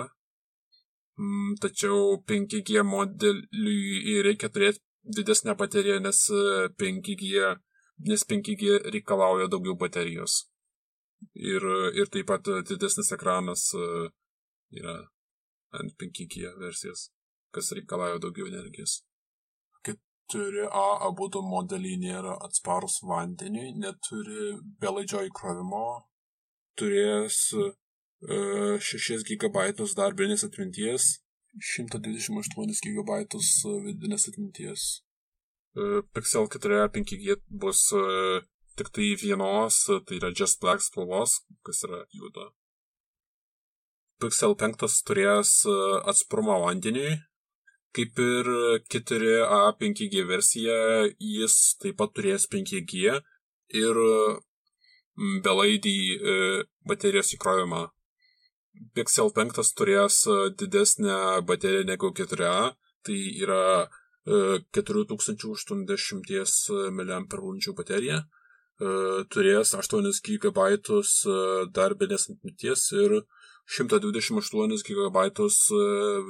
mm, 1.19 1.55
tačiau 1.63 2.17
5G 2.31 2.83
modeliui 2.87 4.21
reikia 4.29 4.49
turėti 4.49 4.83
didesnę 5.19 5.55
bateriją, 5.59 5.99
nes 6.07 6.25
5G, 6.79 7.53
nes 8.09 8.27
5G 8.31 8.81
reikalauja 8.95 9.51
daugiau 9.51 9.75
baterijos 9.79 10.45
ir, 11.33 11.65
ir 11.99 12.11
taip 12.13 12.27
pat 12.29 12.49
didesnis 12.69 13.11
ekranas 13.15 13.67
e, 13.73 13.85
yra 14.79 14.95
ant 15.79 15.95
5G 16.01 16.53
versijos, 16.61 17.09
kas 17.55 17.71
reikalauja 17.77 18.21
daugiau 18.23 18.47
energijos. 18.51 19.01
4A 20.33 20.85
abu 21.07 21.27
du 21.29 21.41
modeliai 21.45 21.97
nėra 22.01 22.35
atsparus 22.47 23.01
vandeniui, 23.05 23.73
neturi 23.77 24.55
belaidžio 24.81 25.21
įkrovimo, 25.29 25.85
turės 26.79 27.41
6 28.25 29.27
GB 29.29 29.67
darbinės 29.99 30.47
atminties, 30.47 31.19
128 31.61 32.81
GB 32.83 33.19
vidinės 33.85 34.27
atminties. 34.31 34.87
E, 35.75 36.01
Pixel 36.13 36.47
4 36.47 36.89
5G 36.95 37.37
bus 37.49 37.91
e, 37.93 38.41
tik 38.79 38.91
tai 38.95 39.15
vienos, 39.19 39.79
tai 40.07 40.19
yra 40.19 40.31
Just 40.31 40.61
Black 40.61 40.83
spalvos, 40.83 41.41
kas 41.63 41.83
yra 41.87 42.03
juoda. 42.15 42.49
Pixel 44.19 44.55
5 44.55 44.99
turės 45.07 45.51
e, 45.67 45.75
atsparumą 46.11 46.59
vandeniui, 46.63 47.17
kaip 47.95 48.19
ir 48.19 48.45
4A 48.93 49.61
5G 49.79 50.13
versija, 50.29 50.77
jis 51.19 51.55
taip 51.81 51.95
pat 52.01 52.11
turės 52.17 52.43
5G 52.51 52.93
ir 53.81 53.95
belaidį 55.45 55.99
e, 56.15 56.17
baterijos 56.91 57.29
įkrovimą. 57.37 57.83
Pixel 58.95 59.29
5 59.35 59.73
turės 59.79 60.15
e, 60.27 60.29
didesnę 60.59 61.15
bateriją 61.47 61.83
negu 61.91 62.07
4A, 62.21 62.57
tai 63.05 63.19
yra 63.45 63.65
4080 64.25 66.71
mAh 66.97 67.25
baterija 67.77 68.17
E, 68.75 68.87
turės 69.31 69.69
8 69.77 70.07
GB 70.27 70.63
e, 70.75 71.35
darbinės 71.75 72.25
atminties 72.33 72.81
ir 72.91 73.13
128 73.77 74.83
GB 74.89 75.23
e, 75.45 75.77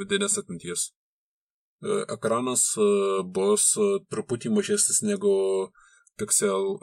vidinės 0.01 0.37
atminties. 0.41 0.83
Ekranas 1.83 2.63
bus 3.35 3.65
truputį 4.09 4.51
mažesnis 4.55 5.01
negu 5.03 5.35
Pixel 6.17 6.77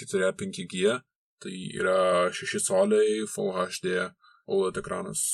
4 0.00 0.32
5G, 0.40 0.96
tai 1.42 1.56
yra 1.78 2.30
6 2.32 2.68
coliai 2.68 3.26
Full 3.28 3.52
HD 3.52 4.08
OLED 4.48 4.80
ekranas. 4.82 5.26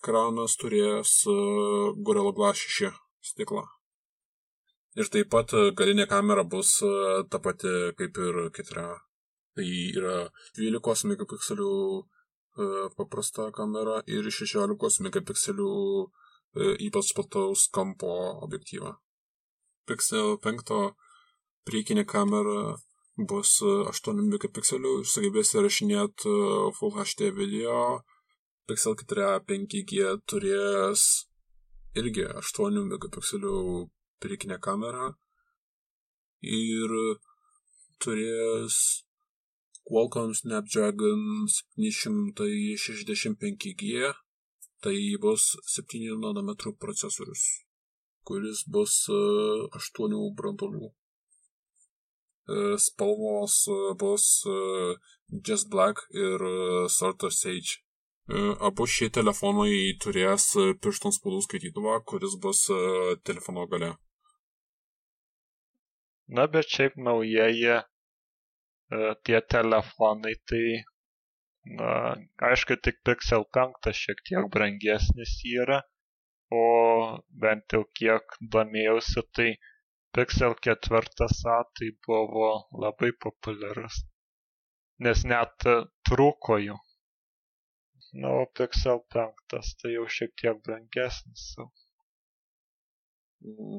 Ekranas 0.00 0.58
turės 0.60 1.22
Gorilla 2.02 2.34
Glass 2.34 2.66
6 2.80 2.90
stiklą. 3.22 3.64
Ir 5.00 5.08
taip 5.08 5.30
pat 5.32 5.52
e, 5.56 5.70
galinė 5.72 6.04
kamera 6.08 6.42
bus 6.54 6.74
e, 6.84 6.88
ta 7.32 7.38
pati 7.44 7.70
kaip 7.96 8.18
ir 8.26 8.40
kita. 8.56 8.88
Tai 9.56 9.68
yra 10.00 10.16
12 10.58 11.08
megapikselių 11.12 11.76
e, 12.00 12.66
paprasta 12.98 13.46
kamera 13.56 14.02
ir 14.16 14.28
16 14.40 15.00
megapikselių 15.06 15.70
ypač 16.56 17.12
plataus 17.16 17.68
kampo 17.72 18.12
objektyvą. 18.46 18.94
Pixel 19.88 20.36
5 20.44 20.72
priekinė 21.66 22.04
kamera 22.04 22.76
bus 23.16 23.60
8 23.64 24.28
megapikselių 24.32 24.92
ir 25.00 25.06
sugebės 25.14 25.54
įrašinėti 25.56 26.34
Full 26.78 26.96
HD 26.98 27.32
video. 27.36 28.02
Pixel 28.68 28.94
4 28.96 29.40
5G 29.48 29.92
turės 30.30 31.02
irgi 31.98 32.24
8 32.42 32.84
megapikselių 32.92 33.56
priekinę 34.22 34.58
kamerą 34.62 35.06
ir 36.42 36.88
turės 38.02 38.76
Qualcomm 39.82 40.34
Snapdragon 40.34 41.46
765G, 41.76 44.12
tai 44.82 44.96
bus 45.22 45.52
7 45.76 46.16
nanometrų 46.22 46.74
procesorius, 46.82 47.44
kuris 48.26 48.64
bus 48.74 48.96
8 49.12 50.16
e, 50.16 50.20
branduolių. 50.38 50.90
E, 50.90 52.56
spalvos 52.82 53.60
e, 53.70 53.78
bus 54.02 54.26
Just 55.46 55.70
Black 55.70 56.02
ir 56.10 56.46
Sorto 56.90 57.30
Sage. 57.30 57.78
Abu 58.68 58.86
šie 58.86 59.08
telefonai 59.12 59.96
turės 60.02 60.44
pirštų 60.82 61.10
spaudų 61.16 61.40
skaitytuvą, 61.46 61.96
kuris 62.06 62.36
bus 62.42 62.60
telefono 63.26 63.66
gale. 63.70 63.90
Na, 66.32 66.46
bet 66.52 66.70
šiaip 66.70 66.94
naujieji 67.02 67.80
tie 69.26 69.40
telefonai, 69.54 70.36
tai, 70.48 70.62
na, 71.64 71.90
aišku, 72.50 72.76
tik 72.84 73.02
Pixel 73.06 73.44
5 73.56 73.90
šiek 74.02 74.22
tiek 74.28 74.48
brangesnis 74.54 75.34
yra, 75.46 75.80
o 76.52 76.62
bent 77.44 77.76
jau 77.76 77.84
kiek 77.98 78.38
domėjausi, 78.54 79.22
tai 79.36 79.50
Pixel 80.16 80.56
4a 80.66 81.58
tai 81.78 81.90
buvo 82.06 82.48
labai 82.84 83.12
populiarus, 83.26 84.02
nes 85.06 85.22
net 85.24 85.68
trūko 86.08 86.58
jų. 86.64 86.78
Na, 88.12 88.34
o 88.42 88.48
Pixel 88.58 89.00
5 89.16 89.76
tai 89.82 89.94
jau 89.94 90.08
šiek 90.16 90.34
tiek 90.42 90.58
brangesnis. 90.66 91.46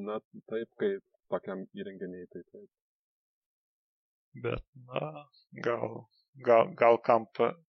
Na, 0.07 0.17
taip, 0.49 0.71
kaip 0.79 1.03
tokiam 1.29 1.67
įrenginiai, 1.77 2.25
tai 2.33 2.41
taip. 2.47 2.69
Bet, 4.43 4.65
na, 4.89 5.11
gal, 5.67 6.01
gal, 6.41 6.73
gal 6.75 6.97
kam 7.07 7.25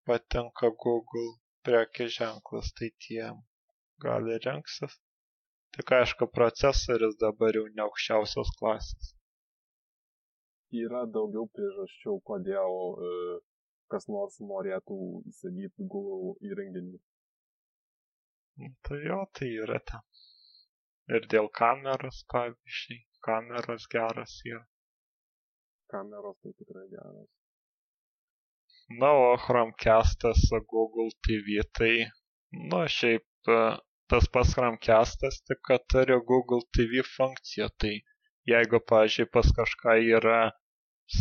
patinka 0.06 0.70
Google 0.84 1.32
prekės 1.66 2.16
ženklas, 2.18 2.72
tai 2.78 2.90
tiem 3.06 3.40
gal 4.04 4.28
ir 4.28 4.40
renksis. 4.46 4.96
Tik 5.74 5.90
aišku, 5.98 6.28
procesorius 6.38 7.16
dabar 7.20 7.56
jau 7.58 7.64
ne 7.76 7.82
aukščiausios 7.84 8.52
klasės. 8.58 9.14
Yra 10.84 11.02
daugiau 11.16 11.48
priežasčių, 11.56 12.14
kodėl 12.30 12.76
e, 13.08 13.10
kas 13.90 14.06
nors 14.10 14.38
norėtų 14.52 14.98
įsigyti 15.32 15.88
Google 15.94 16.34
įrenginį. 16.50 17.00
Tai 18.86 19.00
jo, 19.02 19.18
tai 19.38 19.50
yra 19.64 19.80
ten. 19.90 20.04
Ir 21.14 21.26
dėl 21.34 21.50
kameros, 21.60 22.22
pavyzdžiui 22.32 23.00
kameros 23.26 23.88
geros 23.94 24.36
yra. 24.50 24.62
Kameros 25.90 26.38
tai 26.42 26.54
tikrai 26.60 26.86
geros. 26.92 27.43
Na, 28.88 29.12
o 29.12 29.36
Chromecastas 29.36 30.40
Google 30.68 31.08
TV 31.24 31.62
tai, 31.78 31.94
nu, 32.70 32.82
šiaip 32.96 33.24
tas 34.12 34.26
pats 34.32 34.52
Chromecastas, 34.54 35.40
tik 35.48 35.62
kad 35.68 35.86
turi 35.92 36.18
Google 36.30 36.60
TV 36.76 37.04
funkciją, 37.16 37.70
tai 37.80 37.94
jeigu, 38.52 38.80
pavyzdžiui, 38.90 39.30
pas 39.32 39.48
kažką 39.58 39.96
yra 40.18 40.40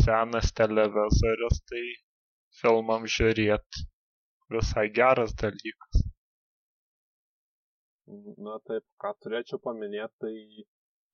senas 0.00 0.52
televizorius, 0.60 1.62
tai 1.70 1.84
filmam 2.60 3.08
žiūrėti 3.16 3.86
visai 4.52 4.86
geras 5.00 5.32
dalykas. 5.40 6.04
Na 8.46 8.60
taip, 8.68 8.84
ką 9.00 9.14
turėčiau 9.24 9.60
paminėti, 9.64 10.14
tai 10.20 10.36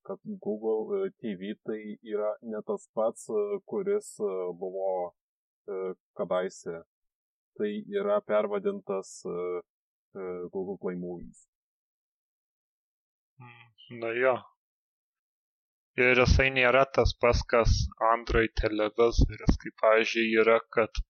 kad 0.08 0.18
Google 0.46 1.06
e, 1.06 1.10
TV 1.22 1.54
tai 1.66 1.80
yra 2.14 2.32
ne 2.42 2.60
tas 2.66 2.88
pats, 2.96 3.28
e, 3.30 3.60
kuris 3.70 4.08
e, 4.18 4.30
buvo 4.62 4.88
kadaise. 6.18 6.82
Tai 7.58 7.70
yra 8.00 8.20
pervadintas 8.20 9.20
Google 10.52 10.78
Play 10.80 10.96
Movies. 10.96 11.44
Mm, 13.40 14.00
na 14.00 14.14
jo. 14.22 14.34
Ir 16.00 16.20
jisai 16.22 16.48
nėra 16.56 16.84
tas 16.96 17.12
pats, 17.22 17.42
kas 17.52 17.72
Android 18.12 18.52
televizorius, 18.60 19.58
kaip 19.62 19.74
pavyzdžiui 19.82 20.36
yra, 20.42 20.58
kad 20.76 21.02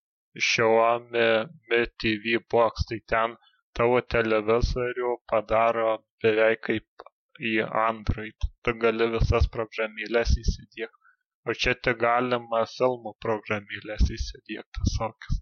Xiaomi 0.47 1.27
Mi 1.69 1.81
TV 2.03 2.39
Box, 2.53 2.87
tai 2.89 2.99
ten 3.13 3.35
tavo 3.77 4.01
televizorių 4.15 5.11
padaro 5.31 5.91
beveik 6.23 6.63
kaip 6.69 7.05
į 7.51 7.53
Android. 7.83 8.49
Tu 8.63 8.73
gali 8.85 9.07
visas 9.15 9.47
programėlės 9.55 10.33
įsidėkti. 10.43 11.00
O 11.49 11.53
čia 11.61 11.71
tik 11.85 11.97
galima 12.01 12.59
filmų 12.71 13.15
programėlės 13.25 14.03
įsidėkti 14.15 14.83
visokias. 14.83 15.39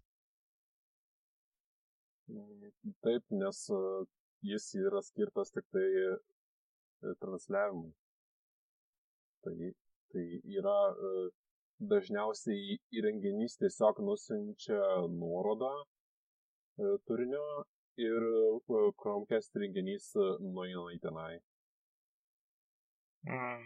Taip, 3.03 3.23
nes 3.41 3.59
e, 3.75 3.79
jis 4.51 4.67
yra 4.79 5.01
skirtas 5.07 5.51
tik 5.55 5.65
tai 5.75 5.83
e, 6.03 6.13
transliavimui. 7.23 7.91
Tai, 9.43 9.71
tai 10.13 10.25
yra 10.62 10.77
e, 11.09 11.12
dažniausiai 11.91 12.79
įrenginys 13.01 13.59
tiesiog 13.59 13.99
nusinčia 14.07 14.79
nuorodą 15.19 15.73
turinio 17.09 17.45
ir 17.99 18.25
Chromecast 18.69 19.59
įrenginys 19.59 20.12
nueina 20.47 20.85
į 20.95 20.99
tenai. 21.07 21.31
Mm. 23.27 23.65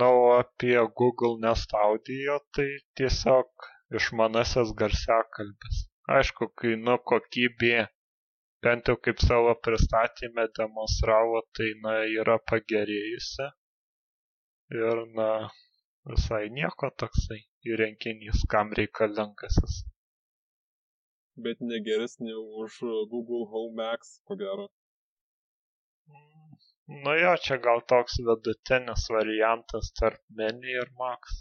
Na, 0.00 0.06
o 0.10 0.22
apie 0.42 0.78
Google 1.00 1.36
Nest 1.44 1.74
Audio 1.86 2.38
tai 2.56 2.70
tiesiog 2.98 3.68
išmanasis 3.98 4.72
garsiakalbis. 4.80 5.82
Aišku, 6.16 6.48
kai 6.60 6.72
nu 6.86 6.96
kokybė 7.10 7.76
bent 8.64 8.88
jau 8.90 8.96
kaip 9.06 9.22
savo 9.26 9.52
pristatymę 9.66 10.46
demonstravo, 10.58 11.42
tai 11.56 11.70
na 11.84 11.94
yra 12.22 12.36
pagerėjusi. 12.50 13.48
Ir 14.80 15.02
na 15.18 15.28
visai 16.12 16.44
nieko 16.58 16.90
toksai 17.02 17.40
įrenginys, 17.72 18.44
kam 18.54 18.72
reikalingasis. 18.78 19.82
Bet 21.46 21.60
negeresnė 21.72 22.34
už 22.64 22.80
Google 23.12 23.44
Home 23.52 23.76
Max, 23.82 24.18
ko 24.26 24.36
gero. 24.42 24.66
Nu 26.86 27.12
jo, 27.16 27.32
čia 27.44 27.56
gal 27.64 27.80
toks 27.90 28.18
vidutinis 28.28 29.04
variantas 29.16 29.86
tarp 29.98 30.20
mini 30.40 30.74
ir 30.80 30.90
max. 31.00 31.38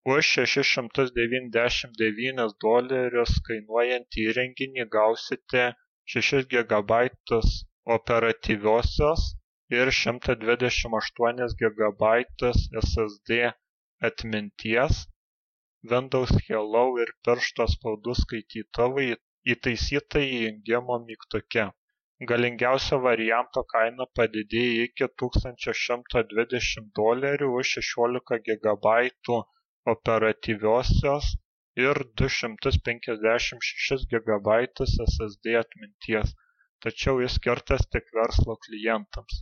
už 0.08 0.24
šešis 0.26 0.68
šimtus 0.74 1.10
devyniasdešimt 1.16 1.98
devynis 2.00 2.52
dolerius 2.64 3.34
kainuojantį 3.48 4.22
įrenginį 4.30 4.86
gausite 4.94 5.64
šešis 6.12 6.46
gigabaitus 6.54 7.50
operatyviosios 7.96 9.26
ir 9.80 9.92
šimtą 9.98 10.38
dvidešimt 10.44 10.96
aštuonis 11.00 11.56
gigabaitus 11.64 12.62
SSD 12.84 13.42
atminties 14.10 15.02
Windows 15.92 16.32
Hello 16.46 16.86
ir 17.02 17.12
piršto 17.26 17.68
spaudų 17.74 18.16
skaitytuvai 18.22 19.06
įtaisyta 19.54 20.24
įjungimo 20.24 20.98
mygtuke. 21.04 21.68
Galingiausio 22.32 22.98
varianto 23.04 23.62
kaina 23.74 24.08
padidėjo 24.18 24.88
iki 24.88 25.06
1120 25.22 26.90
dolerių 27.00 27.54
už 27.60 27.76
16 27.78 28.42
GB 28.48 28.98
operatyviosios 29.94 31.32
ir 31.86 32.02
du 32.20 32.28
šimtus 32.36 32.80
penkiasdešimt 32.88 33.68
šešis 33.70 34.06
gigabaitus 34.14 34.96
ssd 35.06 35.54
atminties 35.60 36.34
tačiau 36.84 37.18
jis 37.20 37.34
skirtas 37.38 37.82
tik 37.94 38.06
verslo 38.16 38.54
klientams. 38.66 39.38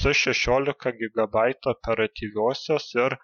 su 0.03 0.15
16 0.25 0.97
GB 1.05 1.45
operatyviosios 1.75 2.89
ir 3.05 3.19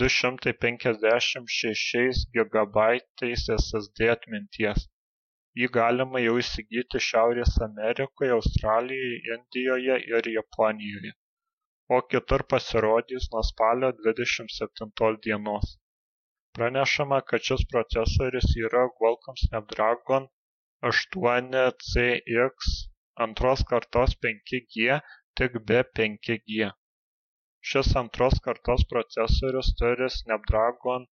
du 0.00 0.06
šimtai 0.14 0.52
penkiasdešimt 0.62 1.52
šešiais 1.58 2.18
gigabaitais 2.34 3.44
ssd 3.54 4.08
atminties. 4.14 4.82
Jį 5.60 5.68
galima 5.76 6.20
jau 6.22 6.34
įsigyti 6.42 7.00
šiaurės 7.06 7.56
amerikoje 7.66 8.34
australijoje 8.36 9.36
indijoje 9.36 9.96
ir 10.12 10.28
japonijoje. 10.34 11.12
O 11.96 12.00
kitur 12.14 12.44
pasirodys 12.54 13.30
nuo 13.32 13.42
spalio 13.50 13.90
dvidešimt 14.02 14.54
septintos 14.56 15.18
dienos. 15.26 15.72
Pranešama 16.58 17.22
kad 17.32 17.48
šis 17.48 17.64
procesorius 17.72 18.52
yra 18.66 18.84
qualcomm 19.00 19.40
snapdragon 19.44 20.28
aštuoni 20.90 21.64
cx 21.88 22.76
antros 23.26 23.64
kartos 23.72 24.14
5G 24.26 25.00
tik 25.40 25.58
be 25.72 25.82
5G 26.00 26.70
Šis 27.68 27.88
antros 28.00 28.38
kartos 28.44 28.82
procesorius 28.90 29.72
turi 29.80 30.06
Snapdragon 30.16 31.06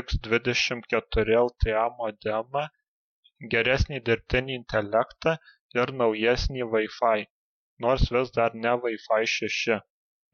X24 0.00 1.38
LTE 1.44 1.86
modemą, 2.00 2.62
geresnį 3.54 3.98
dirbtinį 4.08 4.58
intelektą 4.60 5.36
ir 5.80 5.92
naujesnį 6.02 6.68
Wi-Fi, 6.74 7.26
nors 7.86 8.10
vis 8.16 8.30
dar 8.36 8.54
ne 8.66 8.76
Wi-Fi 8.84 9.26
6, 9.32 9.80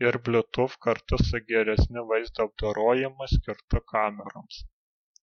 ir 0.07 0.19
Bluetooth 0.27 0.75
kartu 0.87 1.17
su 1.29 1.41
geresniu 1.53 2.05
vaizdo 2.11 2.45
apdorojimu 2.49 3.31
skirtu 3.37 3.81
kameroms. 3.93 4.59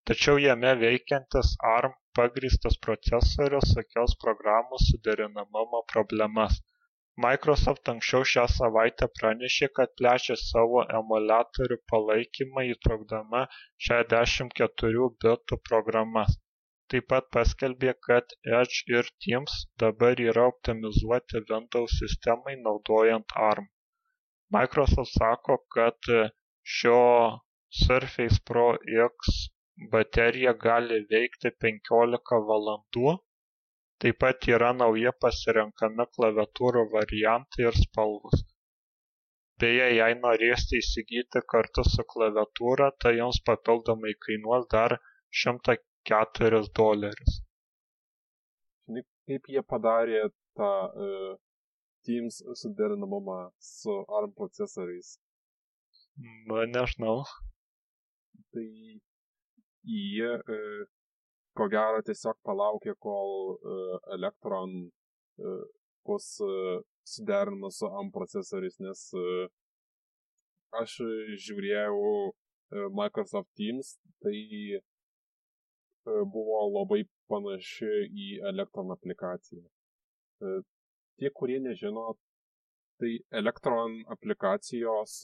tačiau 0.09 0.41
jame 0.45 0.71
veikiantis 0.81 1.51
ARM 1.75 1.93
pagrįstas 2.17 2.75
procesorius 2.87 3.71
sukels 3.75 4.17
programų 4.23 4.81
suderinamumo 4.87 5.81
problemas. 5.93 6.59
Microsoft 7.23 7.89
anksčiau 7.91 8.25
šią 8.29 8.43
savaitę 8.53 9.07
pranešė, 9.17 9.67
kad 9.77 9.91
plečia 9.99 10.35
savo 10.39 10.81
emuliatorių 10.97 11.77
palaikymą 11.91 12.63
įtraukdama 12.71 13.43
64 13.87 15.05
bitų 15.25 15.57
programas. 15.69 16.33
Taip 16.93 17.07
pat 17.13 17.29
paskelbė, 17.37 17.93
kad 18.07 18.35
Edge 18.57 18.81
ir 18.97 19.11
Teams 19.25 19.55
dabar 19.83 20.19
yra 20.25 20.43
optimizuoti 20.51 21.43
Windows 21.53 21.95
sistemai 22.01 22.57
naudojant 22.65 23.37
ARM. 23.47 23.71
Microsoft 24.57 25.15
sako, 25.15 25.57
kad 25.77 26.11
šio 26.77 26.99
Surface 27.85 28.43
Pro 28.51 28.67
X 29.05 29.37
baterija 29.95 30.53
gali 30.67 30.99
veikti 31.15 31.55
penkiolika 31.63 32.43
valandų 32.51 33.15
taip 34.03 34.19
pat 34.23 34.47
yra 34.55 34.71
nauji 34.79 35.13
pasirenkami 35.25 36.05
klaviatūrų 36.17 36.83
variantai 36.95 37.67
ir 37.69 37.79
spalvos. 37.79 38.43
Beje 39.63 39.87
jei 39.95 40.15
norėsite 40.19 40.81
įsigyti 40.81 41.41
kartu 41.53 41.85
su 41.87 42.03
klaviatūra 42.13 42.89
tai 43.03 43.15
jums 43.17 43.39
papildomai 43.49 44.13
kainuos 44.27 44.67
dar 44.73 44.97
šimtą 45.41 45.77
keturis 46.09 46.67
dolerius. 46.79 47.39
Žinai 48.85 49.05
kaip 49.29 49.47
jie 49.55 49.63
padarė 49.73 50.25
tą 50.59 50.71
uh, 51.05 51.37
Teams 52.05 52.43
suderinamumą 52.61 53.37
su 53.67 53.93
ARM 54.17 54.33
procesoriais? 54.39 55.15
Na 56.51 56.65
nežinau. 56.73 57.23
Tai 58.53 58.67
jie 59.95 60.29
e, 60.57 60.59
ko 61.57 61.67
gero 61.71 62.01
tiesiog 62.05 62.37
palaukė, 62.47 62.95
kol 63.05 63.55
e, 63.55 63.75
Electron 64.17 64.73
e, 64.85 65.53
bus 66.05 66.27
suderinamas 67.09 67.79
su 67.79 67.87
ARM 67.89 68.11
procesoriais, 68.13 68.75
nes 68.85 68.99
aš 70.81 70.97
žiūrėjau 71.45 72.91
Microsoft 72.99 73.49
Teams, 73.57 73.95
tai 74.21 74.37
buvo 76.33 76.59
labai 76.75 77.01
panaši 77.31 77.89
į 78.25 78.27
Electron 78.51 78.93
aplikaciją. 78.93 79.65
Tie, 81.17 81.31
kurie 81.39 81.57
nežino, 81.63 82.11
tai 83.01 83.15
Electron 83.41 83.97
aplikacijos 84.13 85.23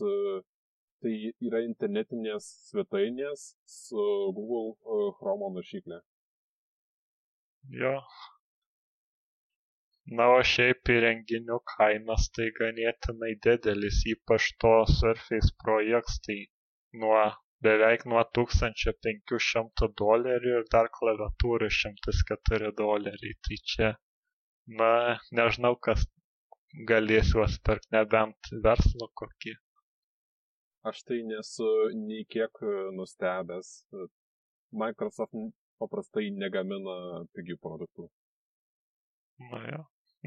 tai 1.01 1.13
yra 1.41 1.61
internetinės 1.65 2.47
svetainės 2.69 3.51
su 3.65 4.03
Google 4.37 5.11
Chrome 5.19 5.49
naršyklė. 5.57 6.01
Jo. 7.69 7.93
Na, 10.19 10.27
o 10.35 10.39
šiaip 10.51 10.89
įrenginių 10.93 11.59
kainas 11.73 12.27
tai 12.35 12.49
ganėtinai 12.57 13.31
didelis, 13.45 14.01
ypač 14.13 14.49
to 14.63 14.73
Surface 14.91 15.53
Projects, 15.63 16.17
tai 16.25 16.37
nuo 17.03 17.21
beveik 17.67 18.07
nuo 18.13 18.23
1500 18.39 19.91
dolerių 20.03 20.55
ir 20.59 20.69
dar 20.75 20.89
klaviatūrų 20.99 21.69
104 21.77 22.73
doleriai. 22.81 23.37
Tai 23.47 23.59
čia, 23.73 23.91
na, 24.81 24.93
nežinau, 25.41 25.75
kas 25.89 26.07
galės 26.93 27.35
juos 27.35 27.59
pirkti, 27.67 27.93
nebent 27.95 28.55
verslo 28.65 29.11
kokį 29.21 29.59
aš 30.89 31.03
tai 31.07 31.19
nesu 31.31 31.67
nei 32.07 32.23
kiek 32.33 32.61
nustebęs. 32.97 33.69
Microsoft 34.81 35.35
paprastai 35.81 36.29
negamina 36.43 36.95
pigių 37.37 37.57
produktų. 37.65 38.07
Na 39.51 39.61
jo. 39.69 39.81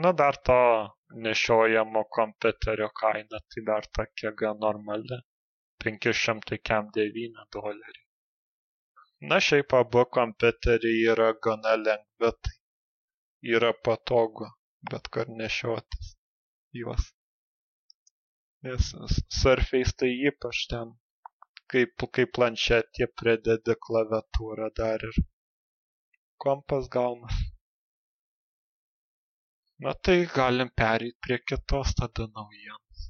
Na 0.05 0.11
dar 0.21 0.39
to 0.49 0.59
nešiojamo 1.27 2.03
kompiuterio 2.17 2.89
kaina 3.01 3.41
tai 3.55 3.65
dar 3.71 3.87
tokia 3.99 4.35
gan 4.43 4.59
normali. 4.67 5.21
509 5.85 7.47
doleriai. 7.57 8.05
Na 9.31 9.41
šiaip 9.47 9.75
abu 9.81 10.05
kompiuteriai 10.19 11.03
yra 11.15 11.33
gana 11.47 11.75
lengvi, 11.87 12.31
tai 12.47 12.57
yra 13.57 13.73
patogu 13.89 14.49
bet 14.91 15.13
kur 15.17 15.31
nešiotis 15.41 16.15
juos 16.81 17.13
nes 18.65 18.85
Surface 19.41 19.93
tai 20.01 20.11
ypač 20.29 20.59
ten 20.73 20.93
kaip, 21.73 22.05
kaip 22.17 22.31
planšetė 22.37 23.09
pridedi 23.21 23.75
klaviatūrą 23.87 24.69
dar 24.81 25.05
ir 25.09 25.19
kompas 26.45 26.89
gaunas. 26.97 27.37
Na 29.85 29.93
tai 30.05 30.21
galim 30.37 30.71
pereiti 30.81 31.19
prie 31.25 31.39
kitos 31.49 31.95
tada 31.99 32.25
naujienos. 32.35 33.01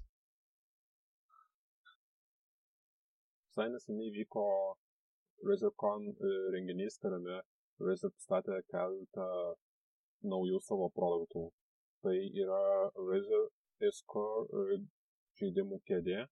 Visai 3.49 3.69
neseniai 3.73 4.11
vyko 4.19 4.45
RazerCon 5.49 6.09
e, 6.29 6.31
renginys, 6.55 6.97
kuriame 7.03 7.37
Razer 7.87 8.11
pristatė 8.15 8.57
keletą 8.73 9.29
naujų 10.33 10.61
savo 10.69 10.89
produktų. 10.99 11.45
Tai 12.03 12.17
yra 12.45 12.63
Razer 13.11 13.45
Escore 13.89 14.79
žaidimų 15.41 15.81
kėdė, 15.91 16.25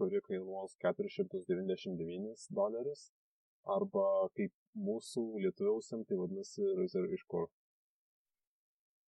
kuri 0.00 0.20
kainuos 0.28 0.76
499 0.84 2.46
dolerius, 2.58 3.06
arba 3.74 4.06
kaip 4.38 4.52
mūsų 4.88 5.22
lietuviausiam 5.44 6.04
tai 6.08 6.18
vadinasi 6.20 6.66
Razer 6.78 7.06
Ishcore. 7.16 7.48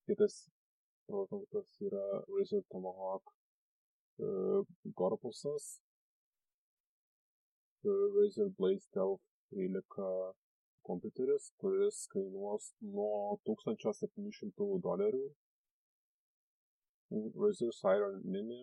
Kitas 0.09 0.49
produktas 1.07 1.75
yra 1.85 2.05
Razer 2.33 2.65
Tomahawk 2.73 3.33
uh, 4.25 4.65
korpusas, 4.99 5.79
Razer 7.85 8.51
Blade 8.59 8.83
Stealth 8.83 9.23
13 9.55 10.35
kompiuteris, 10.89 11.53
kuris 11.61 12.07
kainuos 12.13 12.73
nuo 12.81 13.39
1700 13.49 14.81
dolerių. 14.87 15.27
Razer 17.43 17.73
Siren 17.77 18.21
Mini 18.25 18.63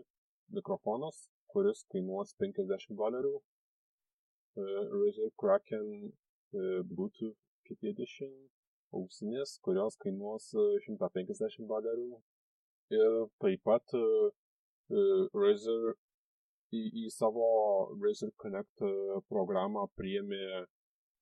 mikrofonas, 0.58 1.28
kuris 1.54 1.86
kainuos 1.94 2.36
50 2.42 2.98
dolerių. 3.02 3.36
Razer 4.56 5.32
Kraken 5.38 6.12
Bluetooth 6.90 7.36
Kit 7.68 7.84
Edition 7.84 8.32
ausinės, 8.96 9.58
kurios 9.66 9.98
kainuos 10.00 10.52
150 10.86 11.68
dolerių. 11.68 12.22
Ir 12.96 13.18
taip 13.44 13.64
pat 13.68 13.96
Razer 15.36 15.90
į, 16.72 16.82
į 17.04 17.10
savo 17.12 17.50
Razer 18.04 18.32
Connect 18.40 18.86
programą 19.28 19.88
priėmė 20.00 20.64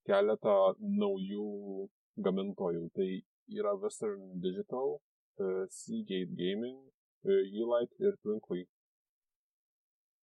keletą 0.05 0.75
naujų 0.81 1.87
gamintojų. 2.27 2.85
Tai 2.93 3.09
yra 3.57 3.73
Western 3.79 4.21
Digital, 4.43 4.99
Seagate 5.71 6.37
Gaming, 6.37 6.77
Ulight 7.25 7.97
ir 8.03 8.17
Twinkly 8.21 8.67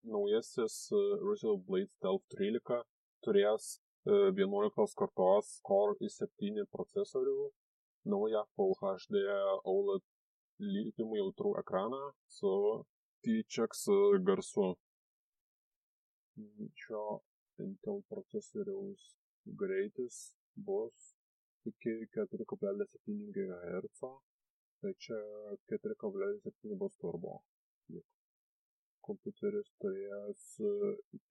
naujasis 0.05 0.91
Razer 1.25 1.57
Blade 1.67 1.89
Stealth 1.89 2.25
13 2.37 2.85
turės 3.25 3.79
11 4.07 4.95
kartos 4.97 5.61
Core 5.69 5.97
i7 6.07 6.65
procesorių, 6.73 7.51
naują 8.13 8.45
Full 8.57 8.75
HD 8.81 9.25
OLED 9.73 10.07
lytimų 10.61 11.19
jautrų 11.21 11.53
ekraną 11.61 12.01
su 12.39 12.53
THX 13.25 13.87
garsu. 14.29 14.71
Šio 16.83 17.05
Intel 17.61 18.01
procesoriaus 18.09 19.03
greitis 19.63 20.21
bus 20.57 21.11
iki 21.69 21.93
4,7 22.17 23.19
GHz, 23.37 24.01
tai 24.81 24.95
čia 24.97 25.21
4,7 25.75 26.79
bus 26.81 26.97
turbo 27.03 27.43
kompiuteris 29.07 29.69
turės 29.83 30.47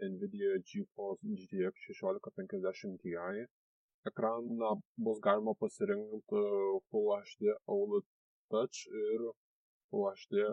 NVIDIA 0.08 0.60
GeForce 0.72 1.34
GTX 1.40 1.88
1650 1.94 3.00
Ti. 3.04 3.46
Ekraną 4.10 4.72
bus 5.06 5.20
galima 5.28 5.54
pasirinkti 5.62 6.44
Full 6.90 7.10
HD 7.18 7.56
OLED 7.76 8.06
Touch 8.54 8.86
ir 9.04 9.26
Full 9.90 10.08
HD 10.14 10.46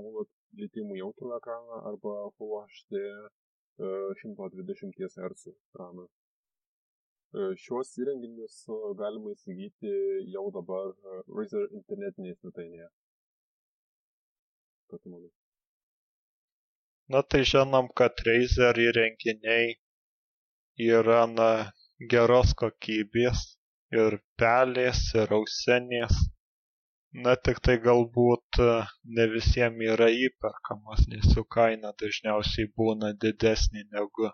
OLED 0.00 0.30
litimų 0.60 1.00
jautrų 1.00 1.32
ekraną 1.38 1.80
arba 1.90 2.14
Full 2.36 2.60
HD 2.66 3.02
120 4.22 5.02
Hz 5.02 5.50
ekraną. 5.54 6.06
Šiuos 7.64 7.90
įrenginius 8.00 8.60
galima 9.00 9.34
įsigyti 9.34 9.90
jau 10.34 10.46
dabar 10.54 10.94
Razer 11.38 11.66
internetinėje 11.80 12.38
svetainėje. 12.38 12.88
Ką 14.86 15.02
tu 15.02 15.12
manai? 15.12 15.34
Na 17.08 17.22
tai 17.22 17.42
žinom 17.50 17.88
kad 17.98 18.22
razer 18.28 18.78
įrenginiai 18.84 19.74
yra 20.86 21.20
na 21.32 21.50
geros 22.12 22.54
kokybės 22.62 23.42
ir 23.98 24.18
pelės 24.42 25.02
ir 25.22 25.34
ausinės. 25.38 26.16
Na 27.24 27.32
tiktai 27.48 27.76
galbūt 27.84 28.58
ne 29.18 29.26
visiem 29.32 29.78
yra 29.86 30.08
įperkamos 30.26 31.06
nes 31.12 31.30
jų 31.36 31.46
kaina 31.56 31.94
dažniausiai 32.02 32.68
būna 32.80 33.14
didesnė 33.24 33.86
negu 33.96 34.32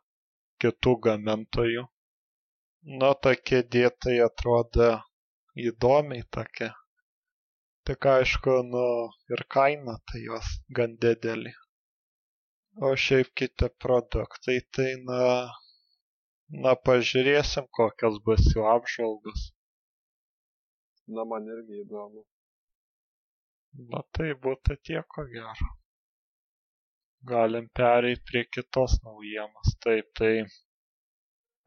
kitų 0.64 0.96
gamintojų. 1.06 1.86
Na 3.02 3.12
ta 3.14 3.36
kėdė 3.50 3.84
tai 4.02 4.16
atrodo 4.26 4.88
įdomiai 5.68 6.24
tokia 6.36 6.72
tik 7.86 8.06
aišku 8.16 8.56
nu 8.72 8.86
ir 9.34 9.44
kaina 9.54 9.98
tai 10.10 10.24
jos 10.24 10.50
gan 10.78 10.98
didelė 11.04 11.54
o 12.80 12.94
šiaip 12.96 13.34
kiti 13.36 13.68
produktai 13.84 14.60
tai 14.76 14.92
na 15.08 15.24
na 16.64 16.72
pažiūrėsim 16.86 17.66
kokios 17.78 18.18
bus 18.24 18.48
jų 18.54 18.64
apžvalgos. 18.70 19.44
Na, 21.16 21.24
man 21.24 21.48
irgi 21.54 21.80
įdomu. 21.82 22.24
na 23.92 24.02
tai 24.16 24.32
būtų 24.46 24.76
tiek 24.88 25.06
ko 25.14 25.24
gero. 25.30 25.68
Galim 27.30 27.68
pereit 27.78 28.20
prie 28.30 28.42
kitos 28.56 28.98
naujienos. 29.04 29.72
Taip 29.86 30.10
tai 30.20 30.34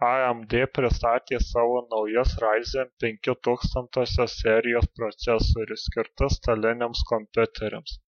AMD 0.10 0.54
pristatė 0.78 1.40
savo 1.50 1.82
naujas 1.90 2.36
Ryzen 2.44 2.92
5000 3.06 4.28
serijos 4.38 4.90
procesorius 5.00 5.88
skirtus 5.90 6.38
staliniams 6.42 7.02
kompiuteriams 7.14 8.00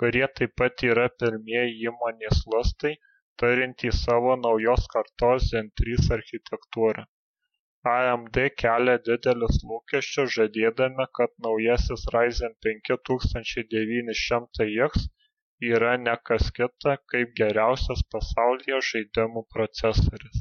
kurie 0.00 0.26
taip 0.40 0.52
pat 0.60 0.84
yra 0.90 1.06
pirmieji 1.22 1.80
įmonės 1.90 2.44
lustai 2.54 2.94
turintys 3.42 4.00
savo 4.06 4.32
naujos 4.40 4.82
kartos 4.92 5.46
Zen 5.52 5.68
3 5.80 6.10
architektūrą. 6.16 7.02
AMD 7.92 8.36
kelia 8.62 8.92
didelius 9.06 9.56
lūkesčius 9.70 10.28
žadėdami, 10.34 11.06
kad 11.18 11.32
naujasis 11.46 12.04
Ryzen 12.14 12.52
5900X 12.66 15.06
yra 15.70 15.94
ne 16.04 16.14
kas 16.30 16.44
kita 16.58 16.94
kaip 17.14 17.32
geriausias 17.40 18.04
pasaulyje 18.14 18.78
žaidimų 18.90 19.42
procesorius. 19.56 20.38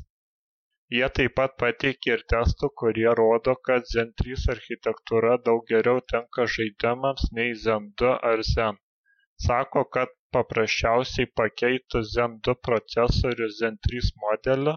Jie 0.98 1.10
taip 1.18 1.36
pat 1.40 1.58
pateikė 1.64 2.14
ir 2.18 2.24
testų, 2.36 2.70
kurie 2.84 3.10
rodo, 3.22 3.58
kad 3.70 3.90
Zen 3.96 4.14
3 4.24 4.46
architektūra 4.56 5.34
daug 5.50 5.66
geriau 5.74 6.06
tinka 6.14 6.48
žaidimams 6.60 7.28
nei 7.40 7.58
Zen 7.66 7.90
2 8.04 8.14
ar 8.34 8.46
Zen 8.54 8.80
sako 9.43 9.84
kad 9.97 10.15
paprasčiausiai 10.38 11.32
pakeitus 11.41 12.13
zen 12.15 12.39
du 12.47 12.58
procesorių 12.69 13.51
zen 13.60 13.80
trys 13.88 14.12
modelį. 14.25 14.75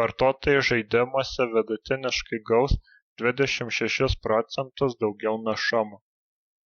Vartotojai 0.00 0.66
žaidimuose 0.72 1.48
vidutiniškai 1.54 2.42
gaus 2.52 2.76
dvidešimt 3.22 3.78
šešis 3.80 4.20
procentus 4.28 5.00
daugiau 5.04 5.40
našumo 5.50 6.02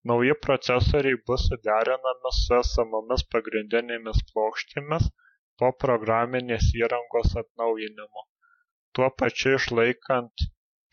nauji 0.09 0.33
procesoriai 0.45 1.17
bus 1.27 1.43
suderinami 1.49 2.31
su 2.37 2.55
esamomis 2.59 3.23
pagrindinėmis 3.33 4.21
plokštėmis 4.29 5.09
po 5.61 5.69
programinės 5.83 6.69
įrangos 6.79 7.35
atnaujinimo. 7.41 8.23
Tuo 8.97 9.09
pačiu 9.21 9.53
išlaikant 9.57 10.45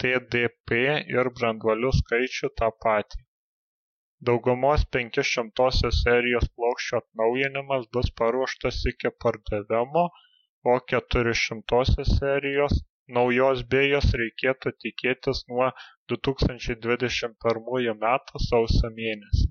TDP 0.03 0.83
ir 1.15 1.33
branduolių 1.39 1.95
skaičių 2.01 2.53
tą 2.61 2.69
patį 2.85 3.25
daugumos 4.27 4.85
penki 4.95 5.23
šimtosios 5.33 5.99
serijos 6.05 6.47
plokščių 6.55 6.97
atnaujinimas 6.99 7.85
bus 7.97 8.09
paruoštas 8.21 8.81
iki 8.93 9.13
pardavimo 9.25 10.05
o 10.73 10.75
keturi 10.93 11.35
šimtosios 11.41 12.11
serijos 12.21 12.81
naujos 13.19 13.63
bėjos 13.75 14.09
reikėtų 14.21 14.73
tikėtis 14.85 15.45
nuo 15.53 15.69
2021 16.13 17.95
metų 18.03 18.43
sausio 18.47 18.91
mėnesį. 18.99 19.47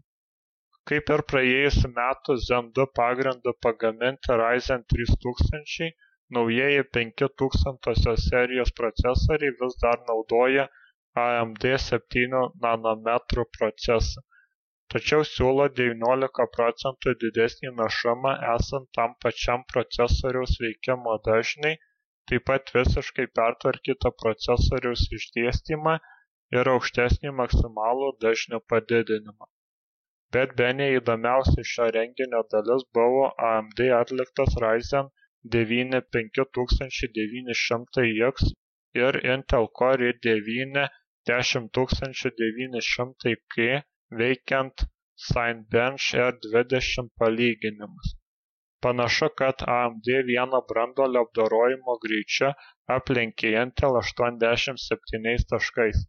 Kaip 0.89 1.09
ir 1.15 1.23
praėjusiu 1.31 1.89
metu 1.95 2.35
Zen 2.49 2.69
2 2.79 2.87
pagrindu 2.99 3.55
pagaminti 3.65 4.37
Ryzen 4.41 4.85
3000, 4.93 5.89
naujieji 6.37 6.85
5000 6.99 8.15
serijos 8.27 8.71
procesoriai 8.81 9.55
vis 9.63 9.79
dar 9.83 10.03
naudoja 10.11 10.67
AMD 11.25 11.67
7 11.89 12.41
nanometrų 12.67 13.47
procesą 13.57 14.27
tačiau 14.93 15.25
siūlo 15.29 15.65
devyniolika 15.79 16.45
procentų 16.57 17.13
didesnį 17.23 17.71
našumą 17.79 18.31
esant 18.53 18.87
tam 18.99 19.15
pačiam 19.25 19.65
procesoriaus 19.73 20.53
veikimo 20.65 21.17
dažniui 21.27 21.73
taip 22.31 22.45
pat 22.51 22.71
visiškai 22.75 23.25
pertvarkytą 23.39 24.11
procesoriaus 24.21 25.03
išdėstymą 25.17 25.95
ir 26.59 26.69
aukštesnį 26.73 27.33
maksimalų 27.41 28.07
dažnių 28.25 28.59
padidinimą. 28.73 29.49
Bet 30.35 30.53
bene 30.59 30.85
įdomiausia 30.93 31.63
šio 31.73 31.85
renginio 31.95 32.39
dalis 32.53 32.81
buvo 32.97 33.25
AMD 33.49 33.81
atliktas 33.97 34.55
Ryzen 34.63 35.11
9 35.57 36.01
5900X 36.15 38.49
ir 39.03 39.19
Intel 39.35 39.69
Core 39.81 40.09
i9 40.13 40.87
10900K 41.31 43.69
veikiant 44.11 44.85
Cinebench 45.27 46.13
R20 46.15 47.09
palyginimus. 47.19 48.13
Panašu, 48.85 49.29
kad 49.39 49.63
AMD 49.75 50.07
vieno 50.27 50.59
branduolio 50.69 51.23
apdorojimo 51.25 51.95
greičiu 52.03 52.51
aplenkė 52.95 53.53
Intel 53.61 53.97
87 54.01 55.47
taškais. 55.53 56.03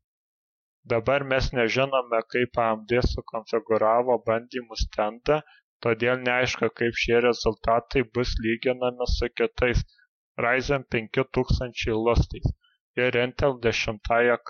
Dabar 0.92 1.24
mes 1.30 1.48
nežinome, 1.58 2.20
kaip 2.34 2.61
AMD 2.66 2.94
sukonfiguravo 3.06 4.18
bandymų 4.28 4.78
stendą, 4.82 5.40
todėl 5.87 6.22
neaišku, 6.28 6.70
kaip 6.82 7.00
šie 7.06 7.22
rezultatai 7.24 8.04
bus 8.18 8.37
lyginami 8.46 9.11
su 9.16 9.32
kitais 9.40 9.82
Ryzen 10.46 10.84
5000 10.96 11.98
lustais 12.06 12.52
ir 13.06 13.20
Intel 13.24 13.58
10 13.66 14.00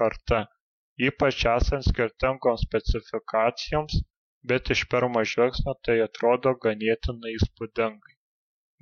karta 0.02 0.46
ypač 0.98 1.46
esant 1.54 1.86
skirtingoms 1.86 2.66
specifikacijoms 2.68 4.02
bet 4.50 4.70
iš 4.74 4.82
pirmo 4.92 5.22
žvilgsnio 5.30 5.72
tai 5.86 5.96
atrodo 6.04 6.52
ganėtinai 6.64 7.32
įspūdingai. 7.38 8.14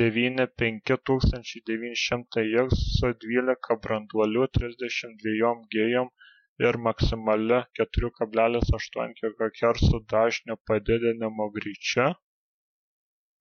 9 0.02 0.46
5900X 0.62 2.68
su 2.96 3.08
12 3.26 3.78
branduolių 3.86 4.44
32 4.58 5.52
gijom 5.76 6.08
ir 6.66 6.74
maksimaliu 6.88 7.60
4,8 7.82 9.16
GHz 9.20 9.86
dažnio 10.16 10.56
padidinimo 10.70 11.46
greičiu 11.58 12.08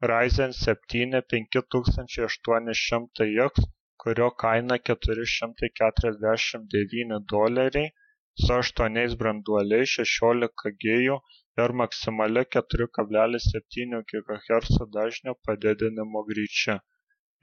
Ryzen 0.10 0.54
7 0.58 1.20
5800X, 1.32 3.66
kurio 4.04 4.28
kaina 4.42 4.76
449 4.88 7.18
doleriai 7.34 7.90
su 8.44 8.54
8 8.54 9.18
branduoliais 9.20 9.92
16 10.04 10.72
GB 10.84 11.18
ir 11.64 11.72
maksimaliu 11.82 12.44
4,7 12.56 14.00
GHz 14.12 14.80
dažnio 14.96 15.34
padidinimo 15.50 16.22
greičiu. 16.32 16.76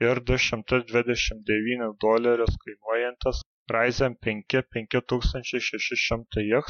Ir 0.07 0.15
229 0.31 1.87
dolerius 2.05 2.53
kainuojantis 2.65 3.37
Ryzen 3.75 4.13
5 4.29 4.63
5600X 4.79 6.65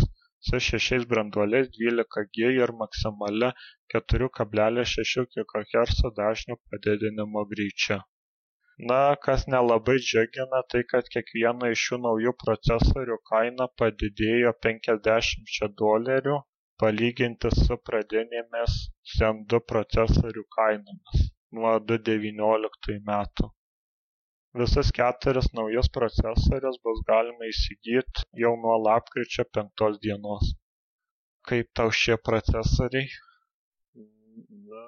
su 0.49 0.57
6 0.67 1.09
branduoliais 1.15 1.67
12 1.81 2.27
G 2.37 2.53
ir 2.61 2.75
maksimalia 2.83 3.51
4,6 3.97 5.27
GHz 5.33 5.99
dažnio 6.21 6.55
padidinimo 6.69 7.41
greičiu 7.55 7.99
na 8.87 9.15
kas 9.25 9.41
nelabai 9.53 9.97
džiugina 10.07 10.59
tai 10.73 10.81
kad 10.91 11.07
kiekvieno 11.13 11.69
iš 11.71 11.81
šių 11.87 11.97
naujų 12.03 12.31
procesorių 12.43 13.17
kaina 13.31 13.65
padidėjo 13.81 14.53
penkiasdešimčia 14.65 15.67
dolerių 15.81 16.37
palyginti 16.83 17.51
su 17.55 17.77
pradinėmis 17.89 18.75
zen 19.17 19.41
du 19.53 19.59
procesorių 19.71 20.43
kainomis 20.57 21.25
nuo 21.57 21.73
du 21.89 21.97
devynioliktų 22.09 22.95
metų. 23.09 23.49
Visus 24.59 24.91
keturis 24.99 25.49
naujus 25.57 25.91
procesorius 25.97 26.79
bus 26.85 27.01
galima 27.09 27.49
įsigyti 27.49 28.23
jau 28.43 28.53
nuo 28.63 28.77
lapkričio 28.85 29.45
penktos 29.57 29.99
dienos. 30.05 30.53
Kaip 31.49 31.67
tau 31.75 31.91
šie 32.03 32.15
procesoriai? 32.29 33.11
Na 34.71 34.85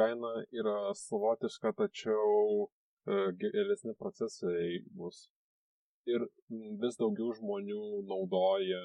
kaina 0.00 0.34
yra 0.62 0.76
savotiška 1.04 1.72
tačiau 1.78 2.66
E, 3.08 3.16
geresni 3.40 3.94
procesai 4.02 4.80
bus. 5.00 5.18
Ir 6.12 6.24
vis 6.82 6.96
daugiau 7.00 7.32
žmonių 7.38 7.82
naudoja 8.10 8.80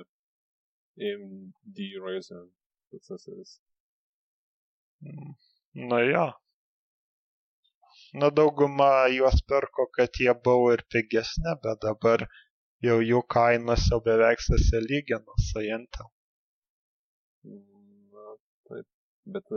AMD 1.08 1.80
Ryzen 2.04 2.46
procesorius. 2.92 3.58
Mm, 5.04 5.34
na 5.92 6.00
jo. 6.08 6.26
Na 8.22 8.30
dauguma 8.40 8.90
juos 9.16 9.42
pirko, 9.50 9.88
kad 9.98 10.20
jie 10.22 10.36
buvo 10.46 10.72
ir 10.76 10.84
pigesni, 10.96 11.56
bet 11.66 11.82
dabar 11.88 12.26
jau 12.88 13.00
jų 13.10 13.24
kainos 13.36 13.90
jau 13.92 14.00
beveik 14.08 14.44
susilygino 14.46 15.40
su 15.50 15.66
Intel. 15.68 16.12
Na, 17.50 18.38
taip. 18.70 18.88
Bet 19.36 19.56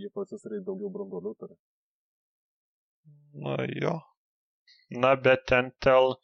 jie 0.00 0.10
procesoriai 0.18 0.66
daugiau 0.66 0.90
branduolių 0.96 1.34
turi. 1.42 1.58
Na 3.44 3.56
jo. 3.82 3.94
Na, 5.02 5.14
bet 5.24 5.50
Intel 5.58 6.14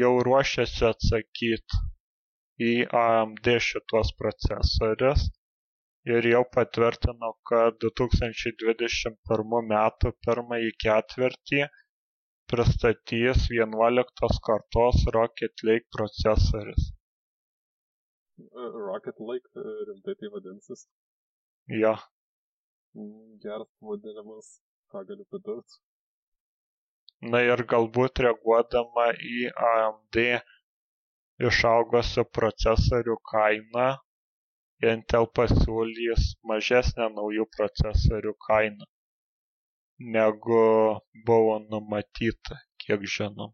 jau 0.00 0.12
ruošiasi 0.26 0.84
atsakyti 0.88 1.80
į 2.66 2.72
AMD 3.00 3.48
šituos 3.66 4.12
procesorius 4.20 5.24
ir 6.14 6.28
jau 6.30 6.42
patvirtino, 6.56 7.32
kad 7.50 7.78
2021 7.84 9.68
metų 9.72 10.14
pirmąjį 10.26 10.72
ketvirtį 10.86 11.62
pristatys 12.52 13.46
11 13.58 14.40
kartos 14.48 15.04
Rocket 15.18 15.66
Lake 15.68 15.88
procesorius. 15.98 16.90
Rocket 18.88 19.22
Lake 19.30 19.68
rimtai 19.90 20.18
tai 20.20 20.34
vadinsis? 20.34 20.88
Jo. 21.82 21.94
Geras 23.44 23.70
pavadinimas, 23.80 24.58
ką 24.92 25.06
galiu 25.08 25.26
pridurti 25.30 25.82
na 27.30 27.42
ir 27.46 27.62
galbūt 27.72 28.22
reaguodama 28.26 29.10
į 29.32 29.50
AMD 29.72 30.18
išaugusių 31.50 32.24
procesorių 32.38 33.18
kainą 33.32 33.90
Intel 34.90 35.28
pasiūlys 35.38 36.32
mažesnę 36.50 37.06
naujų 37.18 37.44
procesorių 37.56 38.32
kainą 38.48 38.88
negu 40.02 40.62
buvo 41.26 41.58
numatyta, 41.70 42.58
kiek 42.82 43.04
žinom. 43.14 43.52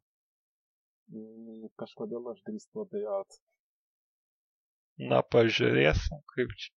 Mm, 1.12 1.68
kažkodėl 1.80 2.30
aš 2.32 2.40
drįstu 2.48 2.84
abejot. 2.84 3.38
Na, 5.10 5.20
pažiūrėsim, 5.34 6.24
kaip 6.32 6.56
čia. 6.62 6.72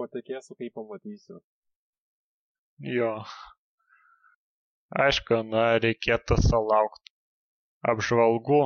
Patikėsiu, 0.00 0.56
kai 0.58 0.70
pamatysiu. 0.74 1.38
Jo 2.80 3.14
aišku 4.98 5.42
na 5.48 5.64
reikėtų 5.82 6.36
sulaukt 6.42 7.12
apžvalgų 7.92 8.62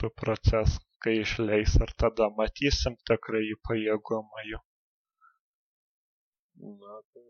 tų 0.00 0.10
procesų 0.22 0.80
kai 1.04 1.14
išleis 1.22 1.76
ir 1.84 1.92
tada 2.02 2.26
matysim 2.38 2.96
tikrąjį 3.08 3.54
pajėgumą 3.68 4.42
jų. 4.48 4.58
Na 6.80 6.96
tai 7.12 7.26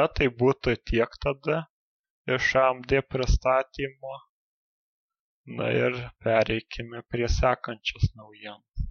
na 0.00 0.06
tai 0.18 0.28
būtų 0.42 0.76
tiek 0.90 1.16
tada 1.24 1.64
iš 2.36 2.52
AMD 2.62 2.92
pristatymo. 3.14 4.14
Na 5.58 5.70
ir 5.70 5.96
pereikime 6.26 7.02
prie 7.14 7.26
sekančios 7.30 8.08
naujienos. 8.18 8.86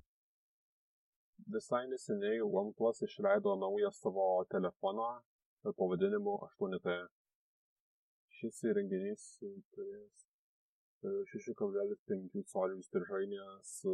Visai 1.56 1.82
neseniai 1.92 2.40
OnePlus 2.62 3.04
išleido 3.08 3.56
naują 3.64 3.92
savo 3.98 4.28
telefoną 4.54 5.10
pavadinimu 5.74 6.36
8T. 6.46 6.94
Šis 8.38 8.60
įrenginys 8.70 9.24
turės 9.74 10.26
6,5 11.32 12.44
colių 12.52 12.84
stiržainę 12.86 13.46
su 13.66 13.94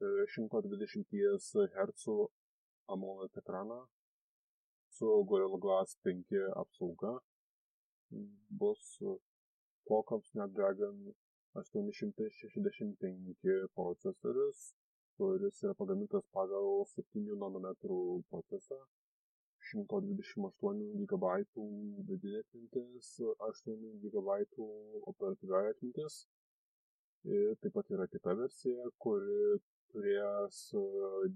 120 0.00 1.66
Hz 1.74 2.04
AMOLED 2.94 3.40
ekraną 3.42 3.80
su 4.90 5.06
Gorilla 5.32 5.58
Glass 5.64 5.90
5 6.04 6.38
apsauga. 6.62 7.12
Bus 8.60 8.84
Qualcomm 9.86 10.22
Snapdragon 10.30 10.96
865 11.54 13.68
procesorius, 13.74 14.74
kuris 15.16 15.62
yra 15.64 15.74
pagamintas 15.74 16.24
pagal 16.34 16.84
7 16.94 17.36
nanometrų 17.42 18.00
procesą 18.30 18.78
128 19.70 21.06
GB 21.10 21.24
vidinė 22.08 22.40
atmintis, 22.42 23.10
8 23.46 23.74
GB 24.04 24.36
operatyvioji 25.12 25.74
atmintis. 25.74 26.16
Ir 27.36 27.54
taip 27.62 27.74
pat 27.76 27.92
yra 27.94 28.06
kita 28.14 28.34
versija, 28.38 28.88
kuri 29.04 29.60
turės 29.92 30.58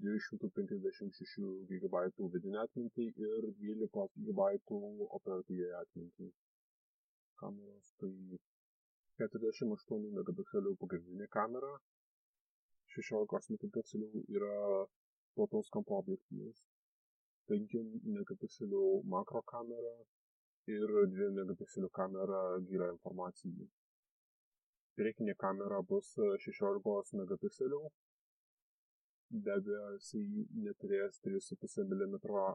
256 0.02 1.46
GB 1.70 2.02
vidinę 2.34 2.62
atmintį 2.64 3.06
ir 3.28 3.48
12 3.62 4.08
GB 4.26 4.48
operatyvioje 5.20 5.78
atmintį. 5.82 6.30
Kameros 7.42 7.94
tai 8.02 8.12
48 9.22 10.10
megapikselių 10.18 10.76
pagrindinė 10.82 11.30
kamera, 11.38 11.74
16 12.98 13.56
megapikselių 13.56 14.24
yra 14.38 14.54
plataus 15.34 15.68
kampo 15.74 15.98
objektyvas 16.02 16.62
5 17.50 17.80
megapikselių 18.16 18.84
makro 19.14 19.42
kamera 19.52 19.94
ir 20.74 20.94
2 21.14 21.30
megapikselių 21.38 21.90
kamera 21.98 22.40
gilio 22.68 22.90
informacijai. 22.94 23.68
Priekinė 24.98 25.34
kamera 25.44 25.82
bus 25.90 26.14
16 26.46 27.18
megapikselių. 27.20 27.82
Be 29.44 29.50
abejo, 29.56 29.86
jisai 29.96 30.44
neturės 30.64 31.20
3,5 31.24 31.82
mm 31.90 32.14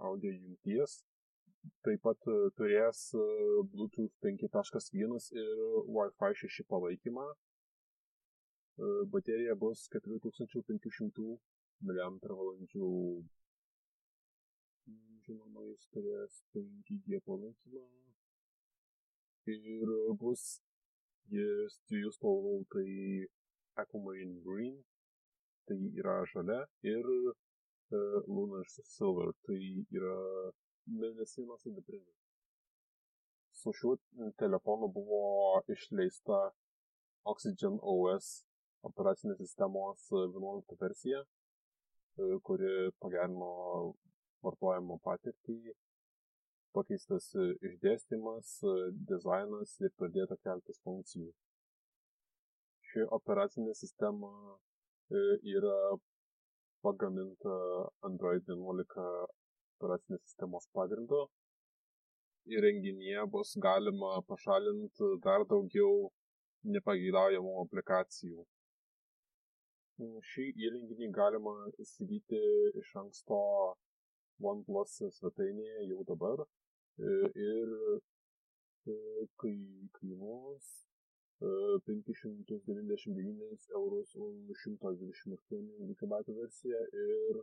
audio 0.09 0.31
jungties. 0.31 1.01
Taip 1.83 1.99
pat 2.05 2.29
turės 2.55 3.01
Bluetooth 3.73 4.15
5.1 4.23 5.31
ir 5.43 5.63
Wi-Fi 5.97 6.31
6 6.45 6.63
palaikymą. 6.71 7.27
Baterija 9.11 9.55
bus 9.59 9.89
4500 9.91 11.37
mAh 11.81 12.07
žinoma 15.29 15.61
jis 15.67 15.83
turės 15.93 16.37
5G 16.55 17.19
palaikymą 17.25 17.83
ir 19.53 19.91
bus 20.21 20.45
jis 21.33 21.75
dviejų 21.89 22.13
spalvų, 22.15 22.53
tai 22.73 22.85
Aquamarine 23.83 24.41
Green, 24.45 24.79
tai 25.69 25.77
yra 26.01 26.15
žalia 26.31 26.63
ir 26.93 27.05
uh, 27.13 27.35
Lunar 28.25 28.65
Silver, 28.73 29.29
tai 29.45 29.59
yra 29.99 30.15
mėnesinos 30.89 31.61
sidabrinis. 31.61 32.17
Su 33.61 33.73
šiuo 33.75 33.97
telefonu 34.41 34.89
buvo 34.97 35.21
išleista 35.69 36.41
Oxygen 37.29 37.77
OS 37.93 38.31
operacinės 38.89 39.41
sistemos 39.43 40.05
11 40.09 40.77
versija, 40.81 41.21
kuri 42.47 42.71
pagerino 43.03 43.49
vartojimo 44.45 44.99
patirtį, 45.05 45.73
pakeistas 46.75 47.31
išdėstymas, 47.69 48.51
dizainas 49.09 49.75
ir 49.83 49.93
pradėta 49.99 50.37
keltis 50.43 50.81
funkcijų. 50.85 51.31
Ši 52.89 53.05
operacinė 53.17 53.73
sistema 53.77 54.31
yra 55.55 55.79
pagaminta 56.85 57.55
Android 58.07 58.45
11 58.47 59.03
operacinės 59.79 60.23
sistemos 60.25 60.69
pagrindu. 60.77 61.25
Įrenginyje 62.49 63.25
bus 63.33 63.51
galima 63.61 64.15
pašalinti 64.29 65.09
dar 65.25 65.43
daugiau 65.49 66.07
nepageidaujamų 66.75 67.51
aplikacijų. 67.63 68.45
Šį 70.31 70.45
įrenginį 70.65 71.11
galima 71.15 71.53
įsigyti 71.83 72.39
iš 72.81 72.95
anksto 73.03 73.39
OnePlus 74.41 74.91
svetainėje 75.19 75.79
jau 75.91 76.01
dabar 76.11 76.37
ir 76.99 77.67
kai 79.39 79.55
kainuos 79.99 80.65
599 81.39 83.69
eurus 83.79 84.09
už 84.15 84.35
128 84.65 85.95
GB 85.99 86.13
versiją 86.39 86.81
ir 87.05 87.35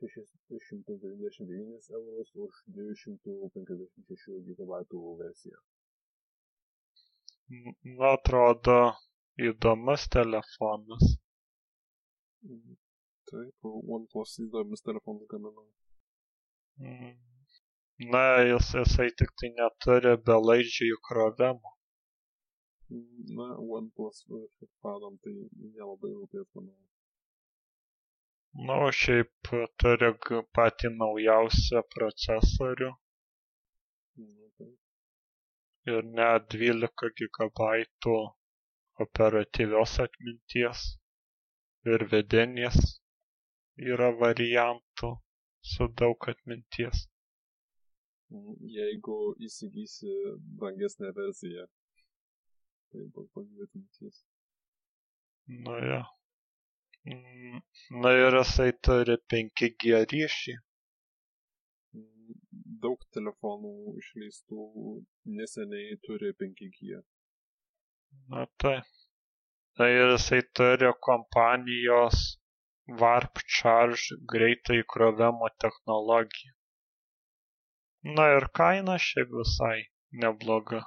699 0.00 1.90
eurus 1.90 2.34
už 2.34 2.52
256 2.66 4.28
GB 4.46 4.70
versiją. 5.18 5.58
Na, 7.48 8.12
atrodo 8.12 8.92
įdomus 9.38 10.08
telefonas. 10.10 11.18
Taip, 13.30 13.70
OnePlus 13.96 14.36
įdomus 14.44 14.84
telefonus 14.86 15.26
gamina. 15.30 15.62
Mm. 16.82 17.14
Na, 18.12 18.20
jis, 18.48 18.68
jisai 18.78 19.06
tik 19.20 19.30
tai 19.40 19.48
neturi 19.56 20.12
belaidžių 20.28 20.88
įkrovimų. 20.96 21.72
Na, 23.38 23.46
OnePlus 23.78 24.20
fanam 24.84 25.16
tai 25.24 25.32
nelabai 25.34 26.10
rūpės, 26.12 26.44
manau. 26.58 26.76
Na, 28.68 28.76
o 28.84 28.90
šiaip 28.98 29.50
turi 29.82 30.10
patį 30.58 30.90
naujausią 30.98 31.82
procesorių. 31.94 32.90
Na, 34.20 34.50
taip. 34.60 34.76
Ir 35.94 36.06
net 36.20 36.46
12 36.54 37.10
GB 37.40 38.14
operatyvios 39.06 39.98
atminties 40.06 40.86
ir 41.94 42.06
vidinės 42.14 42.78
yra 43.76 44.10
variantų 44.20 45.10
su 45.72 45.88
daug 46.00 46.28
atminties. 46.32 47.06
Jeigu 48.76 49.16
įsigysi 49.46 50.12
brangesnę 50.60 51.12
versiją, 51.16 51.66
tai 52.90 53.04
bus 53.14 53.28
daugiau 53.34 53.66
atminties. 53.68 54.22
Na 55.66 55.76
ja. 55.84 56.00
Na 58.02 58.12
ir 58.18 58.34
jisai 58.40 58.72
turi 58.86 59.18
5G 59.32 60.00
ryšį. 60.12 60.56
Daug 62.82 63.04
telefonų 63.14 63.74
išleistų 64.00 64.64
neseniai 65.36 66.00
turi 66.08 66.32
5G. 66.40 66.98
Na 68.32 68.46
tai. 68.58 68.80
Na 69.78 69.86
ir 69.92 70.16
jisai 70.16 70.42
turi 70.56 70.90
kompanijos 71.08 72.26
Warp 72.86 73.40
Charge 73.58 74.14
greito 74.32 74.74
įkrovimo 74.78 75.48
technologiją. 75.62 76.52
Na 78.18 78.26
ir 78.36 78.46
kaina 78.58 78.94
šiaip 79.02 79.32
visai 79.38 79.78
nebloga. 80.24 80.84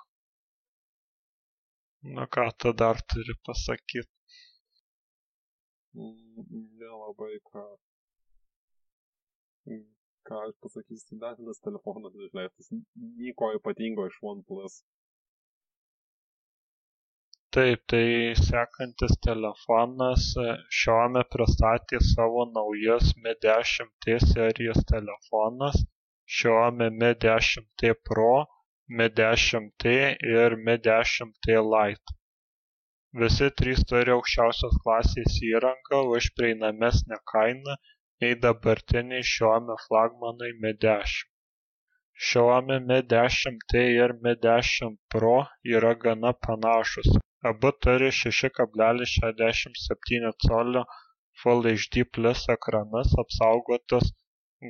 Na 2.15 2.27
ką 2.35 2.45
tu 2.57 2.71
dar 2.81 3.01
turi 3.13 3.35
pasakyti? 3.43 4.07
Nelabai 6.79 7.35
ką. 7.51 7.65
Ką 10.29 10.39
aš 10.45 10.55
pasakysiu, 10.63 11.19
dažnas 11.25 11.59
telefonas 11.67 12.15
išleistas. 12.15 12.71
Nieko 13.19 13.51
ypatingo 13.59 14.07
iš 14.07 14.21
OnePlus. 14.31 14.79
Taip, 17.55 17.79
tai 17.91 18.35
sekantis 18.37 19.15
telefonas 19.25 20.25
Xiaomi 20.79 21.21
pristatė 21.35 21.97
savo 22.07 22.43
naujus 22.57 23.07
Mi 23.23 23.31
10T 23.45 24.17
serijos 24.23 24.83
telefonas 24.91 25.79
Xiaomi 26.39 26.89
Mi 26.97 27.09
10T 27.23 27.89
Pro, 28.09 28.33
Mi 28.99 29.07
10T 29.19 29.93
ir 30.33 30.55
Mi 30.67 30.75
10T 30.87 31.55
Lite. 31.73 32.13
Visi 33.21 33.49
trys 33.61 33.81
turi 33.91 34.13
aukščiausios 34.15 34.75
klasės 34.83 35.39
įrangą 35.47 36.03
už 36.17 36.27
prieinamesnę 36.41 37.17
kainą 37.33 37.77
nei 38.21 38.37
dabartiniai 38.43 39.25
Xiaomi 39.31 39.79
flagmanai 39.87 40.51
Mi 40.67 40.75
10. 40.85 41.25
Xiaomi 42.29 42.77
Mi 42.91 43.01
10T 43.15 43.83
ir 43.95 44.15
Mi 44.27 44.35
10 44.45 45.01
Pro 45.15 45.33
yra 45.79 45.95
gana 46.05 46.35
panašūs, 46.47 47.09
abu 47.47 47.69
turi 47.81 48.09
6,67 48.11 50.31
colio 50.47 50.81
full 51.41 51.61
hd 51.71 51.93
plus 52.13 52.39
ekranus 52.55 53.09
apsaugotus 53.23 54.05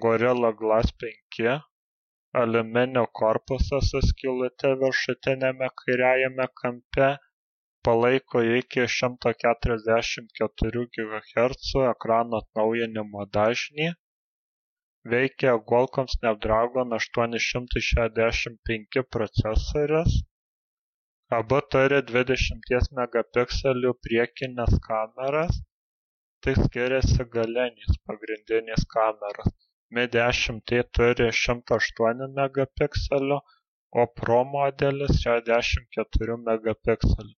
gorilla 0.03 0.51
glass 0.59 0.87
5 1.05 1.55
aliuminio 2.41 3.05
korpusą 3.21 3.77
su 3.89 3.99
skylute 4.09 4.69
viršutiniame 4.83 5.67
kairiajame 5.81 6.45
kampe 6.61 7.07
palaiko 7.87 8.37
iki 8.59 8.81
144 8.97 10.85
GHz 10.97 11.67
ekrano 11.93 12.35
atnaujinimo 12.43 13.21
dažnį. 13.37 13.87
Veikia 15.13 15.53
Qualcomm 15.71 16.07
Snapdragon 16.13 16.89
865 16.99 19.03
procesorius 19.15 20.13
Abu 21.37 21.57
turi 21.73 21.97
dvidešimties 22.09 22.87
megapikselių 22.99 23.89
priekines 24.05 24.71
kameras, 24.85 25.59
tik 26.45 26.61
skiriasi 26.67 27.25
galinės 27.35 27.99
pagrindinės 28.09 28.85
kameros. 28.93 29.51
Mi 29.97 30.05
10T 30.15 30.79
turi 30.99 31.27
108 31.41 32.25
megapikselių, 32.39 33.37
o 34.03 34.07
Pro 34.21 34.39
modelis 34.55 35.21
64 35.27 36.39
megapikselių. 36.47 37.37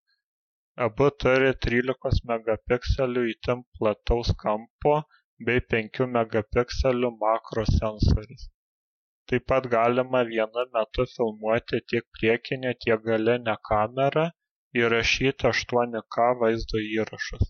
Abu 0.88 1.12
turi 1.26 1.52
13 1.68 2.24
megapikselių 2.34 3.26
itin 3.34 3.68
plataus 3.82 4.32
kampo 4.46 4.96
bei 5.50 5.68
5 5.76 6.08
megapikselių 6.16 7.12
makro 7.28 7.68
sensorius 7.76 8.48
taip 9.30 9.46
pat 9.52 9.68
galima 9.74 10.22
vienu 10.30 10.64
metu 10.76 11.06
filmuoti 11.16 11.80
tiek 11.94 12.06
priekinę 12.18 12.72
tiek 12.86 13.04
galinę 13.10 13.56
kamerą 13.70 14.26
įrašyti 14.82 15.50
8K 15.50 16.28
vaizdo 16.44 16.82
įrašus. 17.00 17.50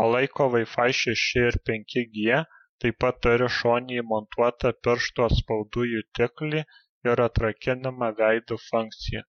Palaiko 0.00 0.46
Wi-Fi 0.54 0.92
6 1.00 1.40
ir 1.42 1.58
5G, 1.70 2.42
taip 2.84 2.98
pat 3.04 3.16
turi 3.26 3.48
šoninį 3.58 4.04
montuotą 4.12 4.72
piršto 4.86 5.26
atspaudų 5.30 5.86
jutiklį 5.92 6.62
ir 7.10 7.24
atrakinimą 7.26 8.10
veidų 8.22 8.58
funkciją. 8.68 9.24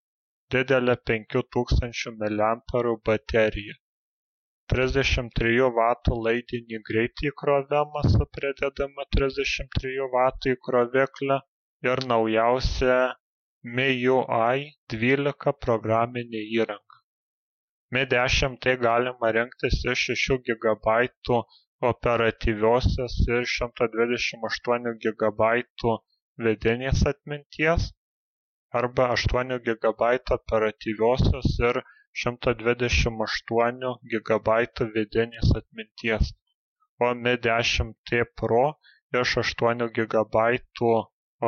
Didelė 0.56 0.96
5000 1.12 2.16
mAh 2.22 2.54
baterija. 4.70 5.04
33 5.04 5.62
W 5.76 6.18
laidinį 6.26 6.80
greitį 6.90 7.30
įkrovimą 7.32 8.04
su 8.14 8.26
pridedama 8.36 9.06
33 9.16 9.96
W 10.14 10.26
įkrovikliu 10.52 11.40
ir 11.90 12.02
naujausia 12.12 13.00
MIUI 13.78 14.70
12 14.94 15.54
programinė 15.66 16.44
įranga. 16.60 17.02
Mi 17.92 18.06
10 18.14 18.60
tai 18.64 18.76
galima 18.78 19.32
rinktis 19.38 19.82
iš 19.94 20.06
6 20.30 20.54
GB 20.64 20.98
operatyviosios 21.92 23.16
ir 23.28 23.48
128 23.58 24.98
GB 25.06 25.52
vidinės 26.48 27.06
atminties 27.14 27.90
arba 28.82 29.10
8 29.16 29.58
GB 29.66 30.12
operatyviosios 30.38 31.58
ir 31.70 31.82
128 32.22 33.92
GB 34.14 34.58
vidinės 34.96 35.52
atminties, 35.62 36.32
o 37.06 37.12
Mi 37.24 37.34
10T 37.48 38.24
Pro 38.42 38.64
iš 39.22 39.36
8 39.44 39.86
GB 40.00 40.36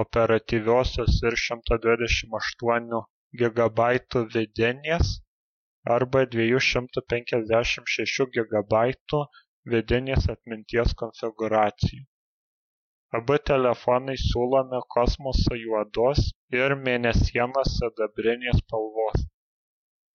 operatyviosios 0.03 1.17
ir 1.29 1.35
128 1.45 3.01
GB 3.41 3.89
vidinės 4.35 5.11
arba 5.97 6.23
256 6.37 8.25
GB 8.37 8.85
vidinės 9.73 10.29
atminties 10.35 10.95
konfigūracijų. 11.03 12.03
Abu 13.19 13.35
telefonai 13.51 14.15
siūlomi 14.23 14.79
kosmoso 14.95 15.57
juodos 15.61 16.19
ir 16.55 16.75
mėnesienos 16.87 17.73
sidabrinės 17.79 18.61
spalvos. 18.63 19.30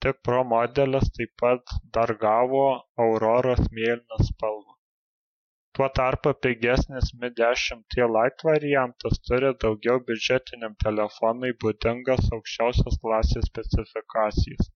Tik 0.06 0.18
Pro 0.26 0.40
modelis 0.48 1.06
taip 1.14 1.30
pat 1.42 1.70
dar 1.94 2.10
gavo 2.24 2.58
Auroros 3.04 3.62
mėlyną 3.78 4.18
spalvą. 4.26 4.76
Tuo 5.78 5.88
tarpu 5.98 6.32
pigesnis 6.46 7.08
Mi 7.22 7.30
10T 7.40 8.06
Lite 8.16 8.46
variantas 8.48 9.18
turi 9.30 9.50
daugiau 9.64 10.04
biudžetiniam 10.10 10.76
telefonui 10.84 11.50
būdingas 11.64 12.30
aukščiausios 12.38 13.00
klasės 13.06 13.50
specifikacijas. 13.50 14.70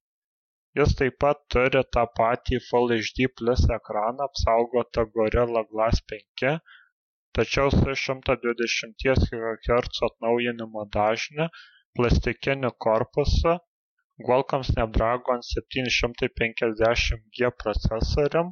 Jis 0.81 0.97
taip 1.03 1.21
pat 1.27 1.47
turi 1.57 1.85
tą 1.99 2.07
patį 2.19 2.61
Full 2.67 2.97
HD 2.99 3.31
Plus 3.43 3.65
ekraną 3.79 4.29
apsaugotą 4.33 5.07
Gorilla 5.15 5.65
Glass 5.71 6.05
5, 6.17 6.47
tačiau 7.39 7.71
su 7.79 7.99
120 8.05 9.09
GHz 9.31 10.05
atnaujinimo 10.11 10.89
dažniu, 11.01 11.53
plastikiniu 11.95 12.75
korpusu, 12.89 13.61
Qualcomm 14.27 14.65
Snapdragon 14.69 15.43
750G 15.49 17.49
procesorium 17.63 18.49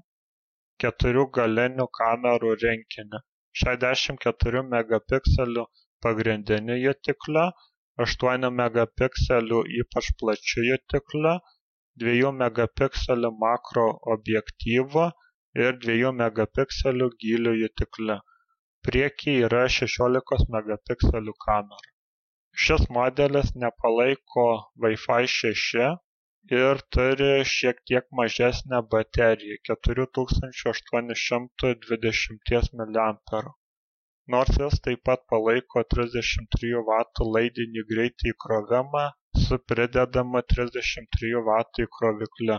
keturių 0.84 1.24
galinių 1.38 1.86
kamerų 1.98 2.52
šešiasdešimt 2.62 4.22
keturių 4.22 4.62
megapikselių 4.74 5.64
pagrindiniu 6.06 6.76
jutikliu 6.84 7.44
aštuonių 8.06 8.50
megapikselių 8.62 9.60
ypač 9.82 10.08
plačiu 10.22 10.64
jutikliu 10.68 11.34
dviejų 12.04 12.32
megapikselių 12.38 13.32
makro 13.44 13.86
objektyvu 14.16 15.06
ir 15.66 15.78
dviejų 15.84 16.14
megapikselių 16.22 17.10
gylio 17.26 17.54
jutikliu 17.64 18.18
priekyje 18.88 19.46
yra 19.50 19.62
šešiolikos 19.78 20.48
megapikselių 20.58 21.38
kamera 21.46 21.97
šis 22.66 22.88
modelis 22.98 23.54
nepalaiko 23.64 24.48
Wi-Fi 24.86 25.30
šeši 25.36 25.86
ir 26.62 26.84
turi 26.96 27.30
šiek 27.54 27.84
tiek 27.92 28.10
mažesnę 28.22 28.82
bateriją 28.96 29.62
keturių 29.70 30.10
tūkstančių 30.18 30.74
aštuonių 30.74 31.22
šimtų 31.28 31.76
dvidešimties 31.86 32.74
miliamperų 32.82 33.58
nors 34.32 34.56
jis 34.60 34.74
taip 34.84 35.00
pat 35.08 35.22
palaiko 35.32 35.82
33 35.92 36.72
W 36.88 37.28
laidinį 37.34 37.84
greitį 37.92 38.32
įkrovimą 38.32 39.04
su 39.44 39.58
pridedamu 39.72 40.42
33 40.54 41.30
W 41.46 41.54
įkrovikliu. 41.84 42.58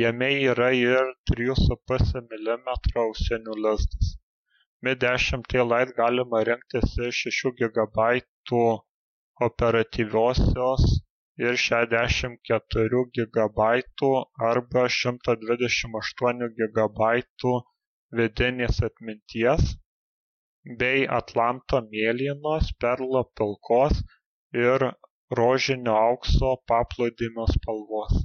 Jame 0.00 0.30
yra 0.54 0.70
ir 0.78 1.12
3,5 1.32 2.18
mm 2.24 2.72
ausinių 3.04 3.56
lizdas. 3.66 4.10
Mi 4.86 4.92
10T 5.04 5.62
Lite 5.70 5.92
galima 5.96 6.38
rinktis 6.48 6.92
iš 7.06 7.16
6 7.38 7.50
GB 7.64 8.04
operatyviosios 9.46 10.86
ir 11.42 11.58
šešiasdešimt 11.64 12.40
keturių 12.50 13.02
gigabaitų 13.18 14.10
arba 14.52 14.86
šimto 14.96 15.34
dvidešimt 15.42 16.00
aštuonių 16.00 16.48
gigabaitų 16.62 17.52
vidinės 18.20 18.80
atminties 18.88 19.70
bei 20.84 21.06
atlanto 21.20 21.82
mėlynos 21.92 22.72
perlo 22.84 23.24
pilkos 23.40 24.02
ir 24.64 24.88
rožinio 25.42 26.00
aukso 26.08 26.56
paplūdimio 26.72 27.50
spalvos 27.56 28.22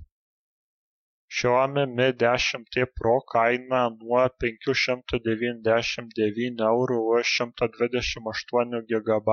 Xiaomi 1.36 1.84
Mi 1.98 2.08
10T 2.24 2.74
Pro 2.98 3.16
kaina 3.32 3.80
nuo 3.94 4.24
599 4.44 6.62
eurų 6.72 6.98
už 7.16 7.24
128 7.38 8.84
GB 8.92 9.30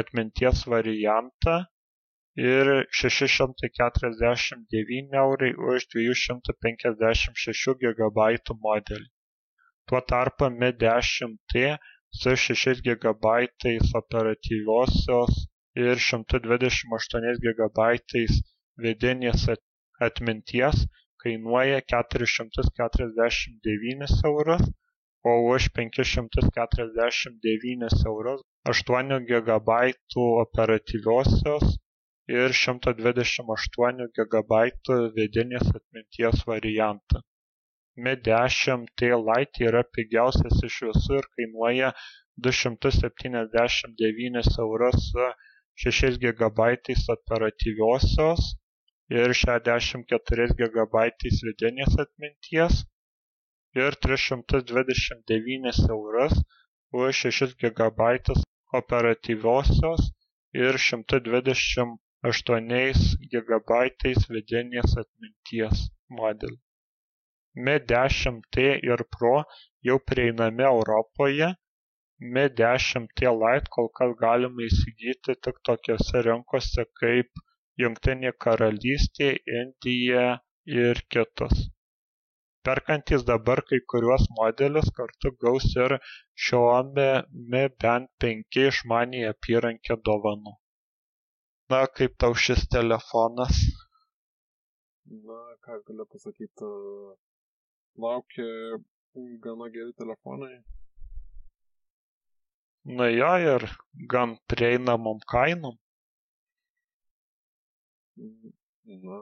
atminties 0.00 0.58
variantą 0.72 1.54
ir 2.48 2.64
šeši 2.98 3.28
šimtai 3.36 3.70
keturiasdešimt 3.78 4.66
devyni 4.74 5.16
eurai 5.22 5.50
už 5.70 5.78
dviejų 5.94 6.14
šimtų 6.24 6.56
penkiasdešimt 6.66 7.40
šešių 7.44 7.72
gigabaitų 7.86 8.52
modelį. 8.66 9.08
Tuo 9.90 10.00
tarpu 10.12 10.44
Mi 10.58 10.70
10T 10.84 11.54
su 12.20 12.30
šešiais 12.44 12.78
gigabaitais 12.86 13.86
operatyviosios 14.02 15.32
ir 15.86 15.94
128 16.10 17.42
gigabaitais 17.48 18.32
vidinės 18.86 19.42
atminties 20.08 20.76
kainuoja 21.22 21.78
449 21.92 24.14
eurus, 24.30 24.64
o 25.30 25.32
už 25.52 25.62
549 25.76 27.96
eurus 28.10 28.40
8 28.72 29.26
gigabaitų 29.30 30.24
operatyviosios 30.42 31.66
ir 32.30 32.48
128 32.60 34.06
GB 34.16 34.52
vidinės 35.18 35.66
atminties 35.80 36.36
variantą. 36.52 37.18
Mi 38.00 38.14
10T 38.28 38.98
Lite 39.28 39.58
yra 39.68 39.82
pigiausias 39.96 40.56
iš 40.68 40.76
visų 40.88 41.12
ir 41.20 41.26
kainuoja 41.36 41.88
279 42.48 44.50
eurus 44.64 44.98
su 45.10 45.24
6 45.90 46.16
GB 46.24 46.58
operatyviosios 47.16 48.42
ir 49.18 49.34
64 49.40 50.46
GB 50.60 51.02
vidinės 51.46 51.96
atminties 52.04 52.80
ir 53.82 53.96
329 54.06 55.82
eurus 55.96 56.36
už 57.02 57.22
6 57.40 57.56
GB 57.64 58.08
operatyviosios 58.80 60.10
ir 60.64 60.80
120 60.86 61.96
aštuoniais 62.32 63.06
gigabaitais 63.34 64.28
vidinės 64.36 64.98
atminties 65.04 65.86
modelį. 66.20 66.58
Mi 67.66 67.78
10T 67.94 68.68
ir 68.92 69.06
Pro 69.16 69.36
jau 69.88 69.98
prieinami 70.10 70.66
Europoje, 70.70 71.54
Mi 72.22 72.48
10T 72.60 73.30
Lite 73.42 73.70
kol 73.74 73.86
kas 73.98 74.10
galima 74.22 74.64
įsigyti 74.66 75.34
tik 75.46 75.60
tokiose 75.68 76.20
rinkose 76.26 76.84
kaip 77.00 77.40
Jungtinė 77.80 78.32
karalystė, 78.44 79.28
Indija 79.60 80.24
ir 80.78 81.02
kitos. 81.14 81.68
Perkantys 82.68 83.22
dabar 83.28 83.62
kai 83.68 83.78
kuriuos 83.90 84.24
modelius 84.38 84.90
kartu 84.96 85.30
gaus 85.44 85.68
ir 85.84 85.94
Xiaomi 86.46 87.06
Mi 87.52 87.62
Band 87.84 88.10
5 88.24 88.58
išmaniąją 88.64 89.30
apyrankę 89.34 89.96
dovanų. 90.08 90.52
Na, 91.72 91.80
kaip 92.00 92.18
tau 92.24 92.36
šis 92.44 92.66
telefonas? 92.74 93.62
Na, 95.30 95.38
ką 95.64 95.80
galiu 95.86 96.06
pasakyti, 96.12 96.68
laukia 98.04 98.48
gana 99.46 99.70
geri 99.76 99.94
telefonai. 100.02 100.56
Na 102.98 103.06
jo, 103.12 103.30
ir 103.54 103.66
gan 104.12 104.36
prieinamom 104.52 105.24
kainom. 105.32 105.78
Na, 108.20 109.18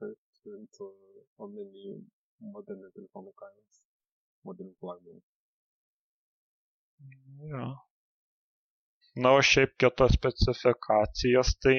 taip, 0.00 0.18
turint 0.42 0.82
omeny 1.46 1.96
modernių 2.56 2.90
telefonų 2.98 3.32
kainas, 3.44 3.80
modernių 4.48 4.76
flagmanų. 4.82 5.24
Jo 7.52 7.72
na 9.20 9.32
o 9.38 9.40
šiaip 9.48 9.72
kitos 9.82 10.14
specifikacijos 10.16 11.48
tai 11.64 11.74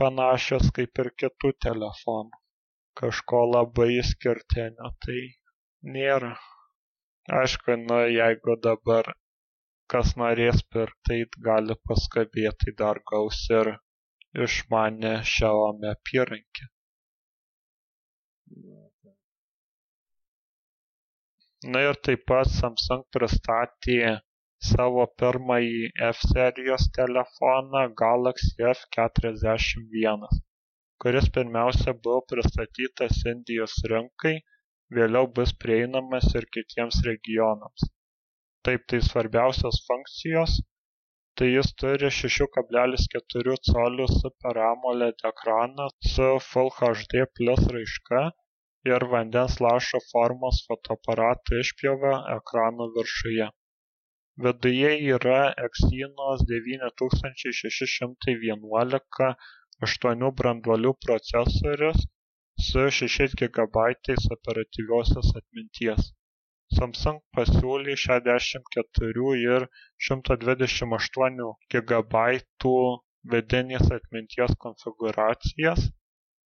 panašios 0.00 0.70
kaip 0.78 1.00
ir 1.02 1.10
kitų 1.22 1.50
telefonų. 1.66 2.40
Kažko 3.00 3.42
labai 3.50 3.86
išskirtinio 3.98 4.90
tai 5.06 5.20
nėra. 5.96 6.32
Aišku 7.40 7.76
nu 7.84 8.00
jeigu 8.14 8.56
dabar 8.66 9.12
kas 9.94 10.16
norės 10.22 10.64
pirkt 10.74 10.98
tai 11.08 11.20
gali 11.48 11.78
paskubėt 11.88 12.58
tai 12.64 12.74
dar 12.82 13.00
gaus 13.12 13.38
ir 13.60 13.72
išmanią 14.46 15.16
Xiaomi 15.34 15.90
apyrankę 15.94 16.72
na 21.70 21.80
ir 21.86 21.98
taip 22.06 22.22
pat 22.30 22.48
Samsung 22.50 23.04
pristatė 23.16 23.98
savo 24.68 25.04
pirmąjį 25.20 25.82
F 26.08 26.22
serijos 26.30 26.88
telefoną 26.96 27.82
Galaxy 28.00 28.66
F41, 28.70 30.26
kuris 31.04 31.28
pirmiausia 31.36 31.94
buvo 32.06 32.24
pristatytas 32.32 33.22
Indijos 33.34 33.76
rinkai, 33.92 34.34
vėliau 34.98 35.30
bus 35.38 35.54
prieinamas 35.64 36.28
ir 36.40 36.48
kitiems 36.56 37.00
regionams. 37.10 37.88
Taip 38.66 38.86
tai 38.90 39.02
svarbiausios 39.06 39.82
funkcijos 39.86 40.58
tai 41.40 41.46
jis 41.50 41.68
turi 41.80 42.08
6,4 42.14 43.52
colių 43.68 44.06
Super 44.14 44.58
AMOLED 44.66 45.22
ekraną 45.30 45.86
su 46.12 46.26
Full 46.48 46.68
HD 46.78 47.22
plus 47.38 47.62
raiška 47.76 48.20
ir 48.90 49.06
vandens 49.14 49.54
lašo 49.66 50.00
formos 50.10 50.60
fotoaparato 50.68 51.58
išpjova 51.64 52.12
ekrano 52.36 52.84
viršuje. 52.98 53.48
Viduje 54.46 54.92
yra 55.16 55.40
Exynos 55.66 56.38
9611 56.52 59.32
8 59.88 60.30
branduolių 60.42 60.92
procesorius 61.06 62.00
su 62.70 62.82
6 62.98 63.38
GB 63.42 63.76
operatyviosios 64.38 65.28
atminties 65.42 66.02
samsung 66.80 67.22
pasiūlė 67.38 67.96
šešiasdešimt 68.02 68.68
keturių 68.76 69.32
ir 69.46 69.70
šimto 70.08 70.38
dvidešimt 70.44 70.98
aštuonių 70.98 71.48
gigabaitų 71.76 72.76
vidinės 73.34 73.90
atminties 74.00 74.54
konfigūracijas 74.66 75.90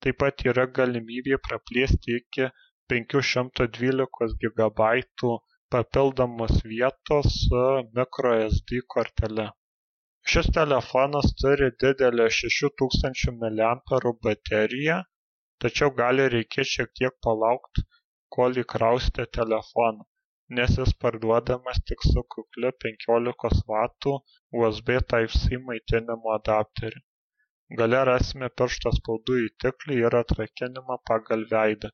taip 0.04 0.18
pat 0.22 0.42
yra 0.50 0.64
galimybė 0.78 1.36
praplėsti 1.44 2.16
iki 2.20 2.48
penkių 2.92 3.20
šimtų 3.28 3.66
dvylikos 3.76 4.34
gigabaitų 4.42 5.30
papildomos 5.74 6.60
vietos 6.72 7.38
su 7.44 7.62
microSD 7.98 8.82
kortele. 8.94 9.46
Šis 10.32 10.50
telefonas 10.58 11.32
turi 11.40 11.70
didelę 11.84 12.28
6000 12.40 13.34
mAh 13.40 14.12
bateriją, 14.28 14.98
tačiau 15.64 15.90
gali 16.02 16.28
reikėti 16.36 16.72
šiek 16.74 16.94
tiek 17.00 17.18
palaukti, 17.28 17.86
kol 18.38 18.62
įkrausite 18.64 19.26
telefoną 19.40 20.06
nes 20.55 20.74
jis 20.78 20.92
parduodamas 21.03 21.78
tik 21.90 22.03
su 22.09 22.22
kukliu 22.34 22.70
penkiolikos 22.82 23.62
vatų 23.70 24.12
usb 24.64 24.90
type 25.12 25.40
c 25.44 25.59
maitinimo 25.68 26.34
adapteriu. 26.34 27.03
Gale 27.78 28.03
rasime 28.09 28.49
piršto 28.61 28.92
atspaudų 28.92 29.38
jutiklį 29.38 29.97
ir 30.03 30.16
atrakinimą 30.18 30.99
pagal 31.11 31.42
veidą. 31.55 31.90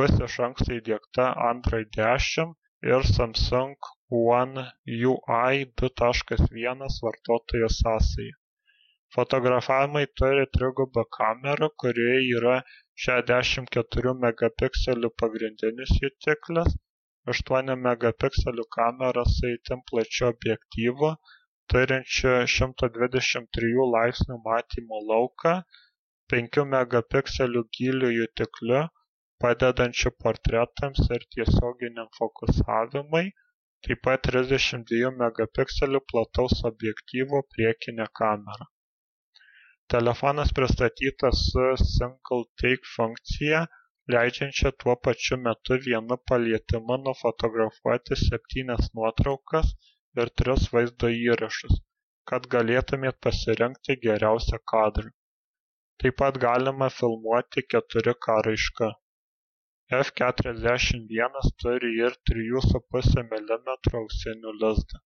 Bus 0.00 0.14
iš 0.26 0.36
anksto 0.46 0.76
įdiegta 0.76 1.24
android 1.46 1.90
10 1.96 2.54
ir 2.92 3.08
samsung 3.08 3.90
one 4.20 4.66
ui 5.08 5.66
2.1 5.82 6.86
vartotojo 7.08 7.72
sąsaja. 7.80 8.38
Fotografavimai 9.16 10.06
turi 10.20 10.46
trigubą 10.58 11.04
kamerą 11.18 11.72
kurioje 11.82 12.22
yra 12.38 12.54
64 13.08 14.16
megapikselių 14.24 15.10
pagrindinis 15.24 15.98
jutiklis 16.06 16.78
aštuonių 17.30 17.78
megapikselių 17.86 18.66
kamera 18.76 19.22
su 19.36 19.54
itin 19.54 19.84
plačiu 19.90 20.28
objektyvu 20.32 21.14
turinčiu 21.72 22.32
123 22.52 23.84
laipsnių 23.92 24.36
matymo 24.46 24.98
lauką, 25.10 25.52
5 26.32 26.64
megapikselių 26.72 27.62
gylio 27.76 28.10
jutikliu, 28.14 28.80
padedančiu 29.44 30.12
portretams 30.24 31.08
ir 31.16 31.24
tiesioginiam 31.36 32.10
fokusavimui, 32.18 33.24
taip 33.86 34.02
pat 34.08 34.28
32 34.28 35.12
megapikselių 35.22 36.02
plataus 36.12 36.60
objektyvo 36.72 37.42
priekinė 37.54 38.08
kamera. 38.20 38.68
Telefonas 39.94 40.52
pristatytas 40.58 41.46
su 41.52 41.70
Single 41.84 42.44
Take 42.62 42.92
funkcija 42.96 43.64
leidžiančia 44.10 44.70
tuo 44.82 44.94
pačiu 45.06 45.36
metu 45.46 45.76
vienu 45.86 46.16
palietimu 46.30 46.96
nufotografuoti 47.02 48.18
septynias 48.20 48.88
nuotraukas 48.98 49.68
ir 50.22 50.30
tris 50.40 50.64
vaizdo 50.72 51.10
įrašus, 51.16 51.76
kad 52.30 52.48
galėtumėt 52.54 53.18
pasirinkti 53.26 53.96
geriausią 54.06 54.58
kadrą. 54.72 55.12
Taip 56.02 56.18
pat 56.22 56.40
galima 56.46 56.88
filmuoti 56.96 57.62
4K 57.76 58.36
raiška. 58.48 58.90
F41 60.00 61.48
turi 61.62 61.92
ir 62.00 62.18
3,5 62.30 63.22
mm 63.22 63.96
auksinių 64.02 64.54
lizdą. 64.64 65.02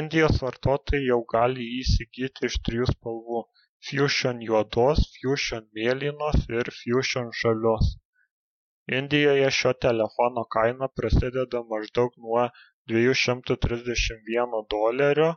Indijos 0.00 0.38
vartotojai 0.44 1.06
jau 1.08 1.20
gali 1.34 1.66
jį 1.68 1.78
įsigyti 1.84 2.48
iš 2.50 2.58
trijų 2.68 2.88
spalvų 2.92 3.42
Fusion 3.86 4.42
juodos, 4.46 5.00
Fusion 5.18 5.64
mėlynos 5.78 6.44
ir 6.58 6.70
Fusion 6.78 7.32
žalios. 7.40 7.96
Indijoje 8.98 9.48
šio 9.58 9.72
telefono 9.86 10.44
kaina 10.56 10.88
prasideda 11.00 11.62
maždaug 11.72 12.14
nuo 12.26 12.44
231 12.92 14.62
dolerio, 14.74 15.32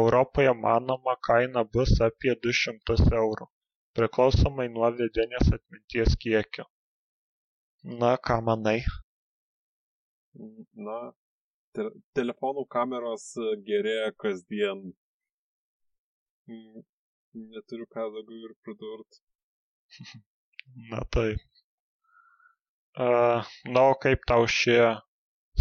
Europoje 0.00 0.52
manoma 0.60 1.16
kaina 1.28 1.64
bus 1.76 1.92
apie 2.06 2.34
200 2.46 2.96
eurų, 3.22 3.46
priklausomai 3.98 4.68
nuo 4.76 4.90
vidinės 5.00 5.52
atminties 5.58 6.16
kiekio. 6.24 6.64
Na, 8.02 8.14
ką 8.28 8.40
manai? 8.48 8.78
Na, 10.88 10.98
te 11.76 11.90
telefonų 12.18 12.64
kameros 12.76 13.28
gerėja 13.68 14.10
kasdien. 14.24 14.82
Neturiu 17.34 17.86
ką 17.90 18.02
daugiau 18.14 18.46
ir 18.48 18.52
pridurti. 18.62 19.18
Na 20.90 21.00
taip. 21.16 21.40
Uh, 23.04 23.42
na, 23.74 23.82
o 23.90 23.94
kaip 24.04 24.22
tau 24.30 24.46
šie 24.56 24.78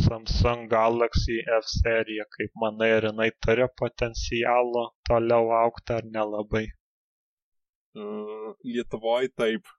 Samsung 0.03 0.67
Galaxy 0.69 1.39
F 1.55 1.65
serija, 1.71 2.28
kaip 2.36 2.51
manai, 2.61 2.91
ar 2.97 3.07
jinai 3.09 3.30
turi 3.45 3.65
potencialo 3.82 4.86
toliau 5.09 5.49
aukti 5.63 5.97
ar 5.97 6.05
nelabai? 6.17 6.63
Uh, 7.97 8.53
Lietuvoje 8.76 9.34
taip. 9.41 9.74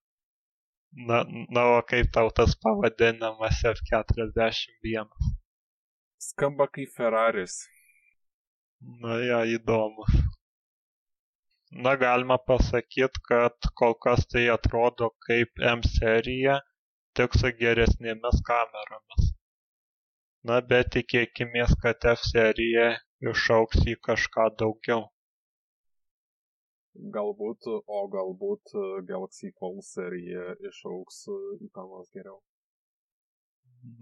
Na, 1.07 1.23
na, 1.31 1.65
o 1.79 1.81
kaip 1.95 2.11
tau 2.19 2.35
tas 2.35 2.59
pavadinimas 2.67 3.63
F41? 3.75 5.33
Skamba 6.29 6.67
kaip 6.75 6.91
Ferraris. 6.99 7.61
Na, 9.03 9.21
ja, 9.23 9.45
įdomus 9.59 10.25
na 11.75 11.97
galima 11.97 12.39
pasakyt 12.39 13.19
kad 13.29 13.57
kol 13.79 13.95
kas 14.05 14.27
tai 14.33 14.45
atrodo 14.57 15.09
kaip 15.27 15.63
M 15.71 15.81
serija 15.95 16.61
tik 17.19 17.35
su 17.41 17.51
geresnėmis 17.63 18.43
kameromis. 18.51 19.33
Na 20.51 20.61
bet 20.71 20.93
tikėkimės 20.97 21.75
kad 21.83 22.07
F 22.13 22.23
serija 22.29 22.87
išaugs 23.33 23.83
į 23.91 23.97
kažką 24.09 24.47
daugiau. 24.63 25.03
Galbūt 27.19 27.71
o 27.75 28.07
galbūt 28.17 28.75
Galaxy 29.11 29.51
Fold 29.59 29.83
serija 29.91 30.55
išaugs 30.71 31.23
į 31.59 31.71
ką 31.75 31.89
nors 31.91 32.11
geriau. 32.15 32.39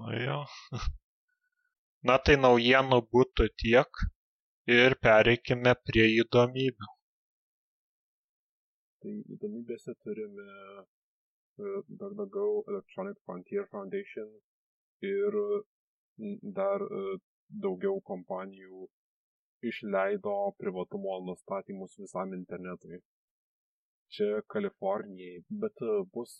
Na 0.01 0.17
jo. 0.21 0.41
Na 2.11 2.19
tai 2.27 2.37
naujienų 2.47 3.05
būtų 3.17 3.53
tiek. 3.65 4.09
Ir 4.73 4.95
pereikime 5.03 5.73
prie 5.87 6.05
įdomybių 6.23 6.97
tai 9.03 9.15
įdomybėse 9.37 9.95
turime 10.05 10.49
DuckDuckGo 11.59 12.65
Electronic 12.73 13.19
Frontier 13.27 13.67
Foundation 13.71 14.29
ir 15.05 15.39
dar 16.59 16.85
daugiau 17.65 18.01
kompanijų 18.09 18.87
išleido 19.71 20.37
privatumo 20.59 21.19
nustatymus 21.27 21.99
visam 22.01 22.33
internetui. 22.35 23.01
Čia 24.13 24.43
Kalifornijai, 24.53 25.43
bet 25.63 25.79
bus 26.15 26.35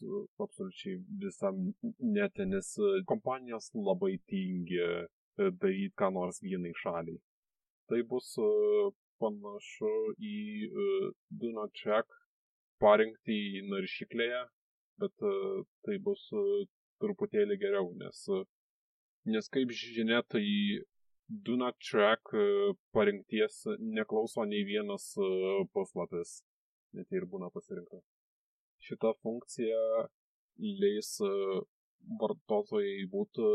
absoliučiai 0.45 0.97
visam 1.23 1.61
nete, 2.17 2.45
nes 2.45 2.73
kompanijos 3.09 3.71
labai 3.75 4.19
tingi 4.29 4.81
daryti 5.39 5.95
ką 6.01 6.11
nors 6.17 6.43
vienai 6.45 6.75
šaliai. 6.83 7.21
Tai 7.89 8.01
bus 8.11 8.35
panašu 9.23 9.95
į 10.33 10.37
Do 11.41 11.53
Not 11.57 11.73
Check 11.73 12.22
parinkti 12.83 13.63
naršyklėje, 13.71 14.43
bet 15.03 15.27
e, 15.27 15.35
tai 15.87 15.99
bus 16.07 16.25
e, 16.35 16.45
truputėlį 17.03 17.59
geriau, 17.63 17.91
nes, 18.01 18.23
e, 18.37 18.41
nes 19.35 19.51
kaip 19.57 19.75
žinia, 19.83 20.23
tai 20.35 20.45
Do 21.47 21.55
Not 21.57 21.79
Track 21.81 22.35
parinkties 22.93 23.63
neklauso 23.97 24.45
nei 24.45 24.67
vienas 24.69 25.07
puslapis, 25.73 26.43
net 26.99 27.15
ir 27.17 27.25
būna 27.31 27.49
pasirinkta. 27.55 28.03
Šita 28.85 29.15
funkcija 29.23 29.79
leis 30.83 31.15
vartotojai 32.21 33.07
būti 33.15 33.47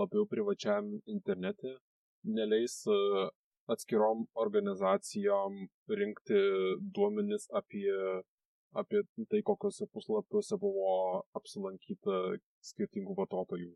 labiau 0.00 0.26
privačiam 0.32 0.88
internete, 1.12 1.76
neleis 2.24 2.80
atskirom 3.70 4.26
organizacijom 4.34 5.58
rinkti 5.88 6.40
duomenis 6.94 7.48
apie, 7.60 7.94
apie 8.82 9.02
tai, 9.30 9.42
kokiuose 9.50 9.86
puslapiuose 9.94 10.58
buvo 10.64 10.88
apsilankyta 11.38 12.18
skirtingų 12.70 13.16
vartotojų. 13.20 13.72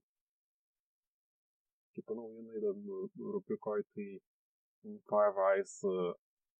Kita 1.96 2.14
naujiena 2.18 2.58
yra 2.60 2.72
rubrikoje, 3.34 3.86
tai 3.94 4.08
Five 5.10 5.46
Eyes 5.50 5.78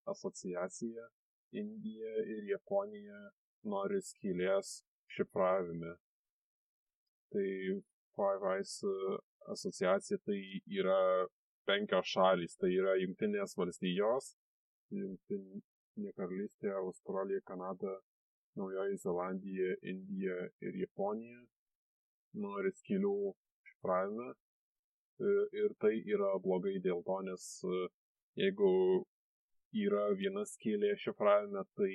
asociacija 0.07 1.09
Indija 1.53 2.13
ir 2.33 2.47
Japonija 2.51 3.19
nori 3.71 4.01
skylės 4.03 4.81
šifravime. 5.17 5.93
Tai 7.35 7.49
Five 8.17 8.55
Eyes 8.55 8.79
asociacija 9.53 10.19
tai 10.27 10.39
yra 10.81 10.99
penkios 11.69 12.11
šalys, 12.13 12.57
tai 12.61 12.73
yra 12.75 12.97
Junktinės 13.01 13.57
valstijos, 13.59 14.35
Junktinė 14.95 16.13
karalystė, 16.17 16.73
Australija, 16.81 17.43
Kanada, 17.51 17.99
Naujoji 18.57 18.97
Zelandija, 19.03 19.75
Indija 19.83 20.37
ir 20.65 20.79
Japonija 20.81 21.43
nori 22.41 22.73
skylių 22.79 23.17
šifravime. 23.71 24.33
Ir 25.57 25.73
tai 25.81 25.95
yra 26.13 26.35
blogai 26.45 26.77
dėl 26.85 27.03
to, 27.05 27.21
nes 27.25 27.45
jeigu 28.37 28.71
yra 29.85 30.09
viena 30.21 30.45
skylė 30.49 30.93
šifravime, 31.01 31.63
tai 31.79 31.93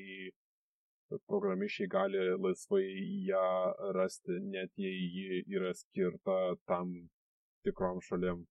programišiai 1.30 1.90
gali 1.92 2.24
laisvai 2.46 2.86
ją 3.28 3.46
rasti, 3.98 4.40
net 4.54 4.72
jei 4.80 5.06
ji 5.16 5.44
yra 5.58 5.74
skirta 5.78 6.40
tam 6.66 6.96
tikrom 7.66 8.02
šalim. 8.08 8.46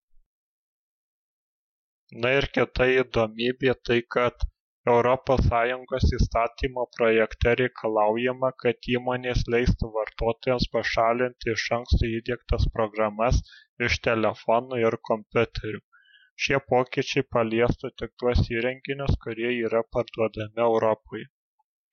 Na 2.23 2.31
ir 2.37 2.47
kita 2.55 2.87
įdomybė 2.91 3.73
tai, 3.89 4.01
kad 4.15 4.47
ES 4.91 6.07
įstatymo 6.17 6.87
projekte 6.97 7.53
reikalaujama, 7.61 8.51
kad 8.63 8.89
įmonės 8.95 9.45
leistų 9.55 9.91
vartotojams 9.97 10.67
pašalinti 10.73 11.53
iš 11.53 11.67
anksto 11.77 12.09
įdėktas 12.09 12.67
programas 12.79 13.39
iš 13.89 14.01
telefonų 14.07 14.81
ir 14.87 14.97
kompiuterių. 15.11 15.83
Šie 16.47 16.59
pokyčiai 16.73 17.27
paliestų 17.37 17.93
tik 18.03 18.17
tuos 18.23 18.43
įrenginius, 18.57 19.15
kurie 19.27 19.53
yra 19.69 19.85
parduodami 19.97 20.67
Europoje. 20.67 21.29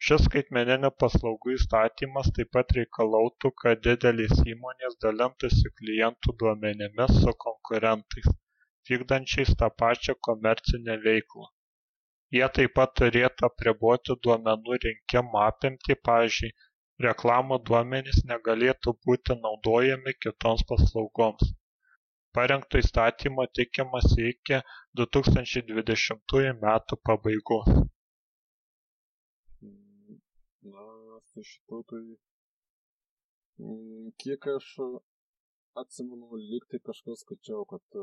Šis 0.08 0.26
skaitmeninių 0.30 0.94
paslaugų 1.04 1.54
įstatymas 1.60 2.34
taip 2.40 2.54
pat 2.58 2.74
reikalautų, 2.80 3.54
kad 3.62 3.86
didelės 3.90 4.42
įmonės 4.56 4.98
dalintųsi 5.06 5.76
klientų 5.82 6.38
duomenimis 6.42 7.18
su 7.22 7.38
konkurentais, 7.46 8.34
vykdančiais 8.90 9.54
tą 9.62 9.70
pačią 9.84 10.18
komercinę 10.30 10.98
veiklą. 11.06 11.50
Jie 12.38 12.48
taip 12.60 12.74
pat 12.80 12.96
turėtų 13.02 13.50
apriboti 13.50 14.18
duomenų 14.28 14.80
rinkimo 14.88 15.44
apimtį, 15.44 16.00
pavyzdžiui, 16.10 16.56
reklamų 17.10 17.62
duomenys 17.70 18.26
negalėtų 18.34 18.98
būti 19.08 19.40
naudojami 19.46 20.18
kitoms 20.26 20.66
paslaugoms 20.72 21.56
parengto 22.38 22.78
įstatymo 22.78 23.46
tikimasi 23.58 24.28
iki 24.32 24.58
2020 25.00 26.60
metų 26.64 26.98
pabaigos. 27.10 27.70
Na, 30.74 30.84
su 31.32 31.46
šitu 31.50 31.80
tai 31.92 32.02
mm, 33.64 34.12
kiek 34.22 34.50
aš 34.54 34.68
atsimenu, 35.82 36.42
liktai 36.52 36.82
kažkas 36.90 37.24
skaičiau, 37.26 37.64
kad 37.72 38.02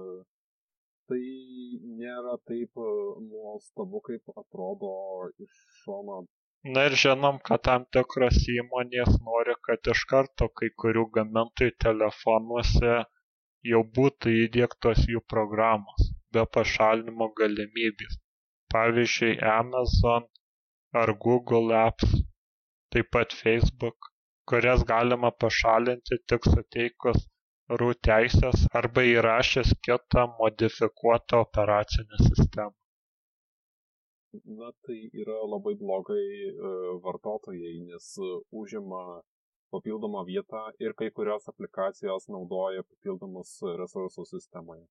tai 1.10 1.20
nėra 2.00 2.36
taip 2.50 2.82
e, 2.86 2.88
nuostabu, 3.26 4.02
kaip 4.08 4.34
atrodo 4.42 4.94
iš 5.46 5.60
šono. 5.82 6.24
Na 6.74 6.86
ir 6.88 6.96
žinom, 7.04 7.40
kad 7.44 7.64
tam 7.68 7.84
tikros 7.96 8.40
įmonės 8.56 9.18
nori, 9.28 9.56
kad 9.68 9.92
iš 9.94 10.04
karto 10.12 10.48
kai 10.60 10.70
kurių 10.82 11.04
gamintojų 11.18 11.76
telefonuose 11.86 12.98
jau 13.70 13.80
būtų 13.98 14.32
įdiegtos 14.44 15.06
jų 15.12 15.24
programos 15.34 16.12
be 16.36 16.42
pašalinimo 16.56 17.28
galimybės 17.40 18.16
pavyzdžiui 18.74 19.34
amazon 19.50 20.24
ar 21.02 21.12
google 21.24 21.76
apps 21.80 22.14
taip 22.94 23.10
pat 23.16 23.36
facebook 23.42 24.08
kurias 24.52 24.82
galima 24.90 25.30
pašalinti 25.44 26.18
tik 26.32 26.48
suteikus 26.54 27.20
root 27.68 28.00
teises 28.08 28.64
arba 28.80 29.04
įrašius 29.08 29.74
kitą 29.86 30.24
modifikuotą 30.38 31.40
operacinę 31.46 32.18
sistemą. 32.28 32.72
Na 34.58 34.72
tai 34.82 34.98
yra 35.22 35.36
labai 35.46 35.76
blogai 35.78 36.24
e, 36.50 36.72
vartotojai, 37.04 37.76
nes 37.86 38.08
užima 38.50 39.22
papildomą 39.74 40.24
vietą 40.30 40.64
ir 40.84 40.94
kai 40.98 41.08
kurios 41.18 41.48
aplikacijos 41.52 42.28
naudoja 42.34 42.82
papildomus 42.82 43.54
resursus 43.80 44.34
sistemoje. 44.34 44.84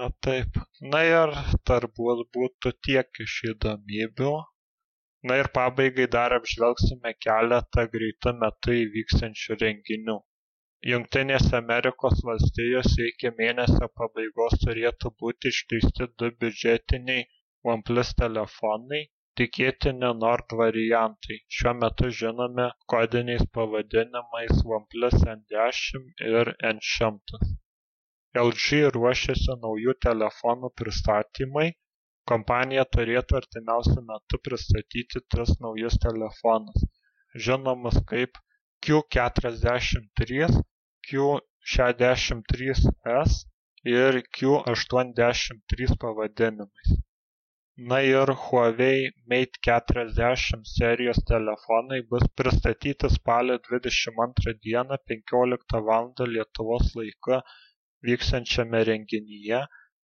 Na 0.00 0.08
taip. 0.26 0.58
Na 0.92 1.00
ir 1.06 1.32
turbūt 1.70 2.26
būtų 2.36 2.74
tiek 2.86 3.22
iš 3.26 3.34
įdomybių. 3.52 4.34
Na 5.30 5.36
ir 5.40 5.48
pabaigai 5.56 6.06
dar 6.14 6.34
apžvelgsime 6.36 7.14
keletą 7.26 7.84
greitų 7.94 8.34
metų 8.42 8.78
įvyksiančių 8.82 9.58
renginių. 9.62 10.16
Junktinėse 10.90 11.54
Amerikos 11.58 12.18
valstijose 12.28 13.08
iki 13.10 13.32
mėnesio 13.38 13.88
pabaigos 14.00 14.58
turėtų 14.64 15.12
būti 15.22 15.52
išleisti 15.54 16.08
du 16.22 16.30
biudžetiniai 16.42 17.24
OnePlus 17.74 18.12
telefonai 18.18 19.00
tikėtini 19.40 20.10
nord 20.20 20.56
variantai. 20.60 21.40
Šiuo 21.58 21.72
metu 21.80 22.12
žinomi 22.20 22.68
kodiniais 22.94 23.48
pavadinimais 23.58 24.64
oneplus 24.76 25.20
n 25.36 25.40
dešimt 25.56 26.24
ir 26.32 26.52
n 26.74 26.82
šimtas 26.94 27.54
lg 28.42 28.78
ruošiasi 28.94 29.54
naujų 29.64 29.92
telefonų 30.04 30.70
pristatymui. 30.80 31.68
Kompanija 32.30 32.84
turėtų 32.96 33.36
artimiausiu 33.38 34.02
metu 34.08 34.40
pristatyti 34.48 35.20
tris 35.32 35.52
naujus 35.64 35.98
telefonus. 36.04 36.86
Žinomus 37.46 38.00
kaip 38.12 38.40
Q43, 38.86 40.48
Q63S 41.06 43.32
ir 43.94 44.12
Q83 44.38 45.98
pavadinimais. 46.04 46.90
Na 47.90 47.98
ir 48.06 48.30
huawei 48.42 48.98
mate 49.30 49.60
keturiasdešimt 49.66 50.68
serijos 50.72 51.20
telefonai 51.30 51.98
bus 52.12 52.26
pristatyti 52.40 53.10
spalio 53.14 53.56
dvidešimt 53.68 54.20
antrą 54.26 54.52
dieną 54.66 54.98
penkioliktą 55.10 55.80
valandą 55.88 56.28
lietuvos 56.34 56.92
laiku 57.00 57.40
vyksiančiame 58.08 58.80
renginyje 58.90 59.60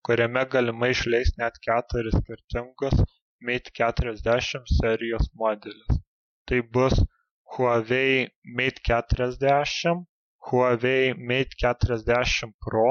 kuriame 0.09 0.43
galimai 0.57 0.91
išleis 0.97 1.31
net 1.41 1.63
keturis 1.69 2.19
skirtingus 2.21 2.97
mate 3.49 3.77
keturiasdešimt 3.81 4.69
serijos 4.81 5.27
modelius. 5.45 6.03
Tai 6.47 6.61
bus 6.77 6.97
huawei 7.57 8.15
mate 8.59 8.81
keturiasdešimt 8.91 10.07
huawei 10.49 11.15
mate 11.31 11.61
keturiasdešimt 11.63 12.57
pro 12.67 12.89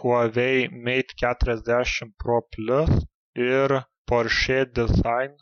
huawei 0.00 0.68
mate 0.88 1.20
keturiasdešimt 1.24 2.14
pro 2.24 2.42
plus 2.56 2.92
ir 3.52 3.80
Porsche 4.08 4.60
Design 4.78 5.32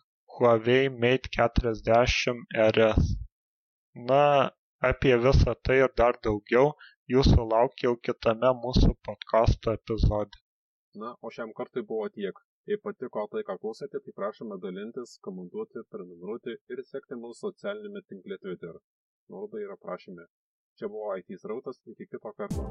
Huawei 0.40 0.88
Mate 0.88 1.28
keturiasdešimt 1.36 2.54
RS. 2.74 3.08
Na, 4.10 4.22
apie 4.90 5.16
visą 5.24 5.54
tai 5.68 5.76
ir 5.80 5.90
dar 6.00 6.18
daugiau 6.26 6.70
jūsų 7.14 7.46
laukia 7.52 7.86
jau 7.88 7.92
kitame 8.08 8.52
mūsų 8.60 8.92
podkasto 9.08 9.74
epizode. 9.78 10.40
Na, 11.02 11.10
o 11.24 11.32
šiam 11.36 11.52
kartui 11.58 11.84
buvo 11.90 12.06
tiek. 12.14 12.40
Jei 12.70 12.80
patiko 12.84 13.26
tai, 13.32 13.42
ką 13.48 13.58
klausėte, 13.64 14.00
tai 14.04 14.16
prašome 14.20 14.60
dalintis, 14.64 15.18
komentuoti, 15.26 15.84
prenumeruoti 15.92 16.56
ir 16.76 16.84
sekti 16.92 17.20
mūsų 17.24 17.40
socialinėme 17.48 18.04
tinkle 18.12 18.40
Twitter. 18.44 18.80
Nuoroda 19.28 19.64
yra 19.66 19.76
prašyme. 19.84 20.28
Čia 20.80 20.88
buvo 20.88 21.12
IT 21.16 21.36
srautas, 21.36 21.76
iki 21.84 22.06
kito 22.08 22.32
karto. 22.32 22.64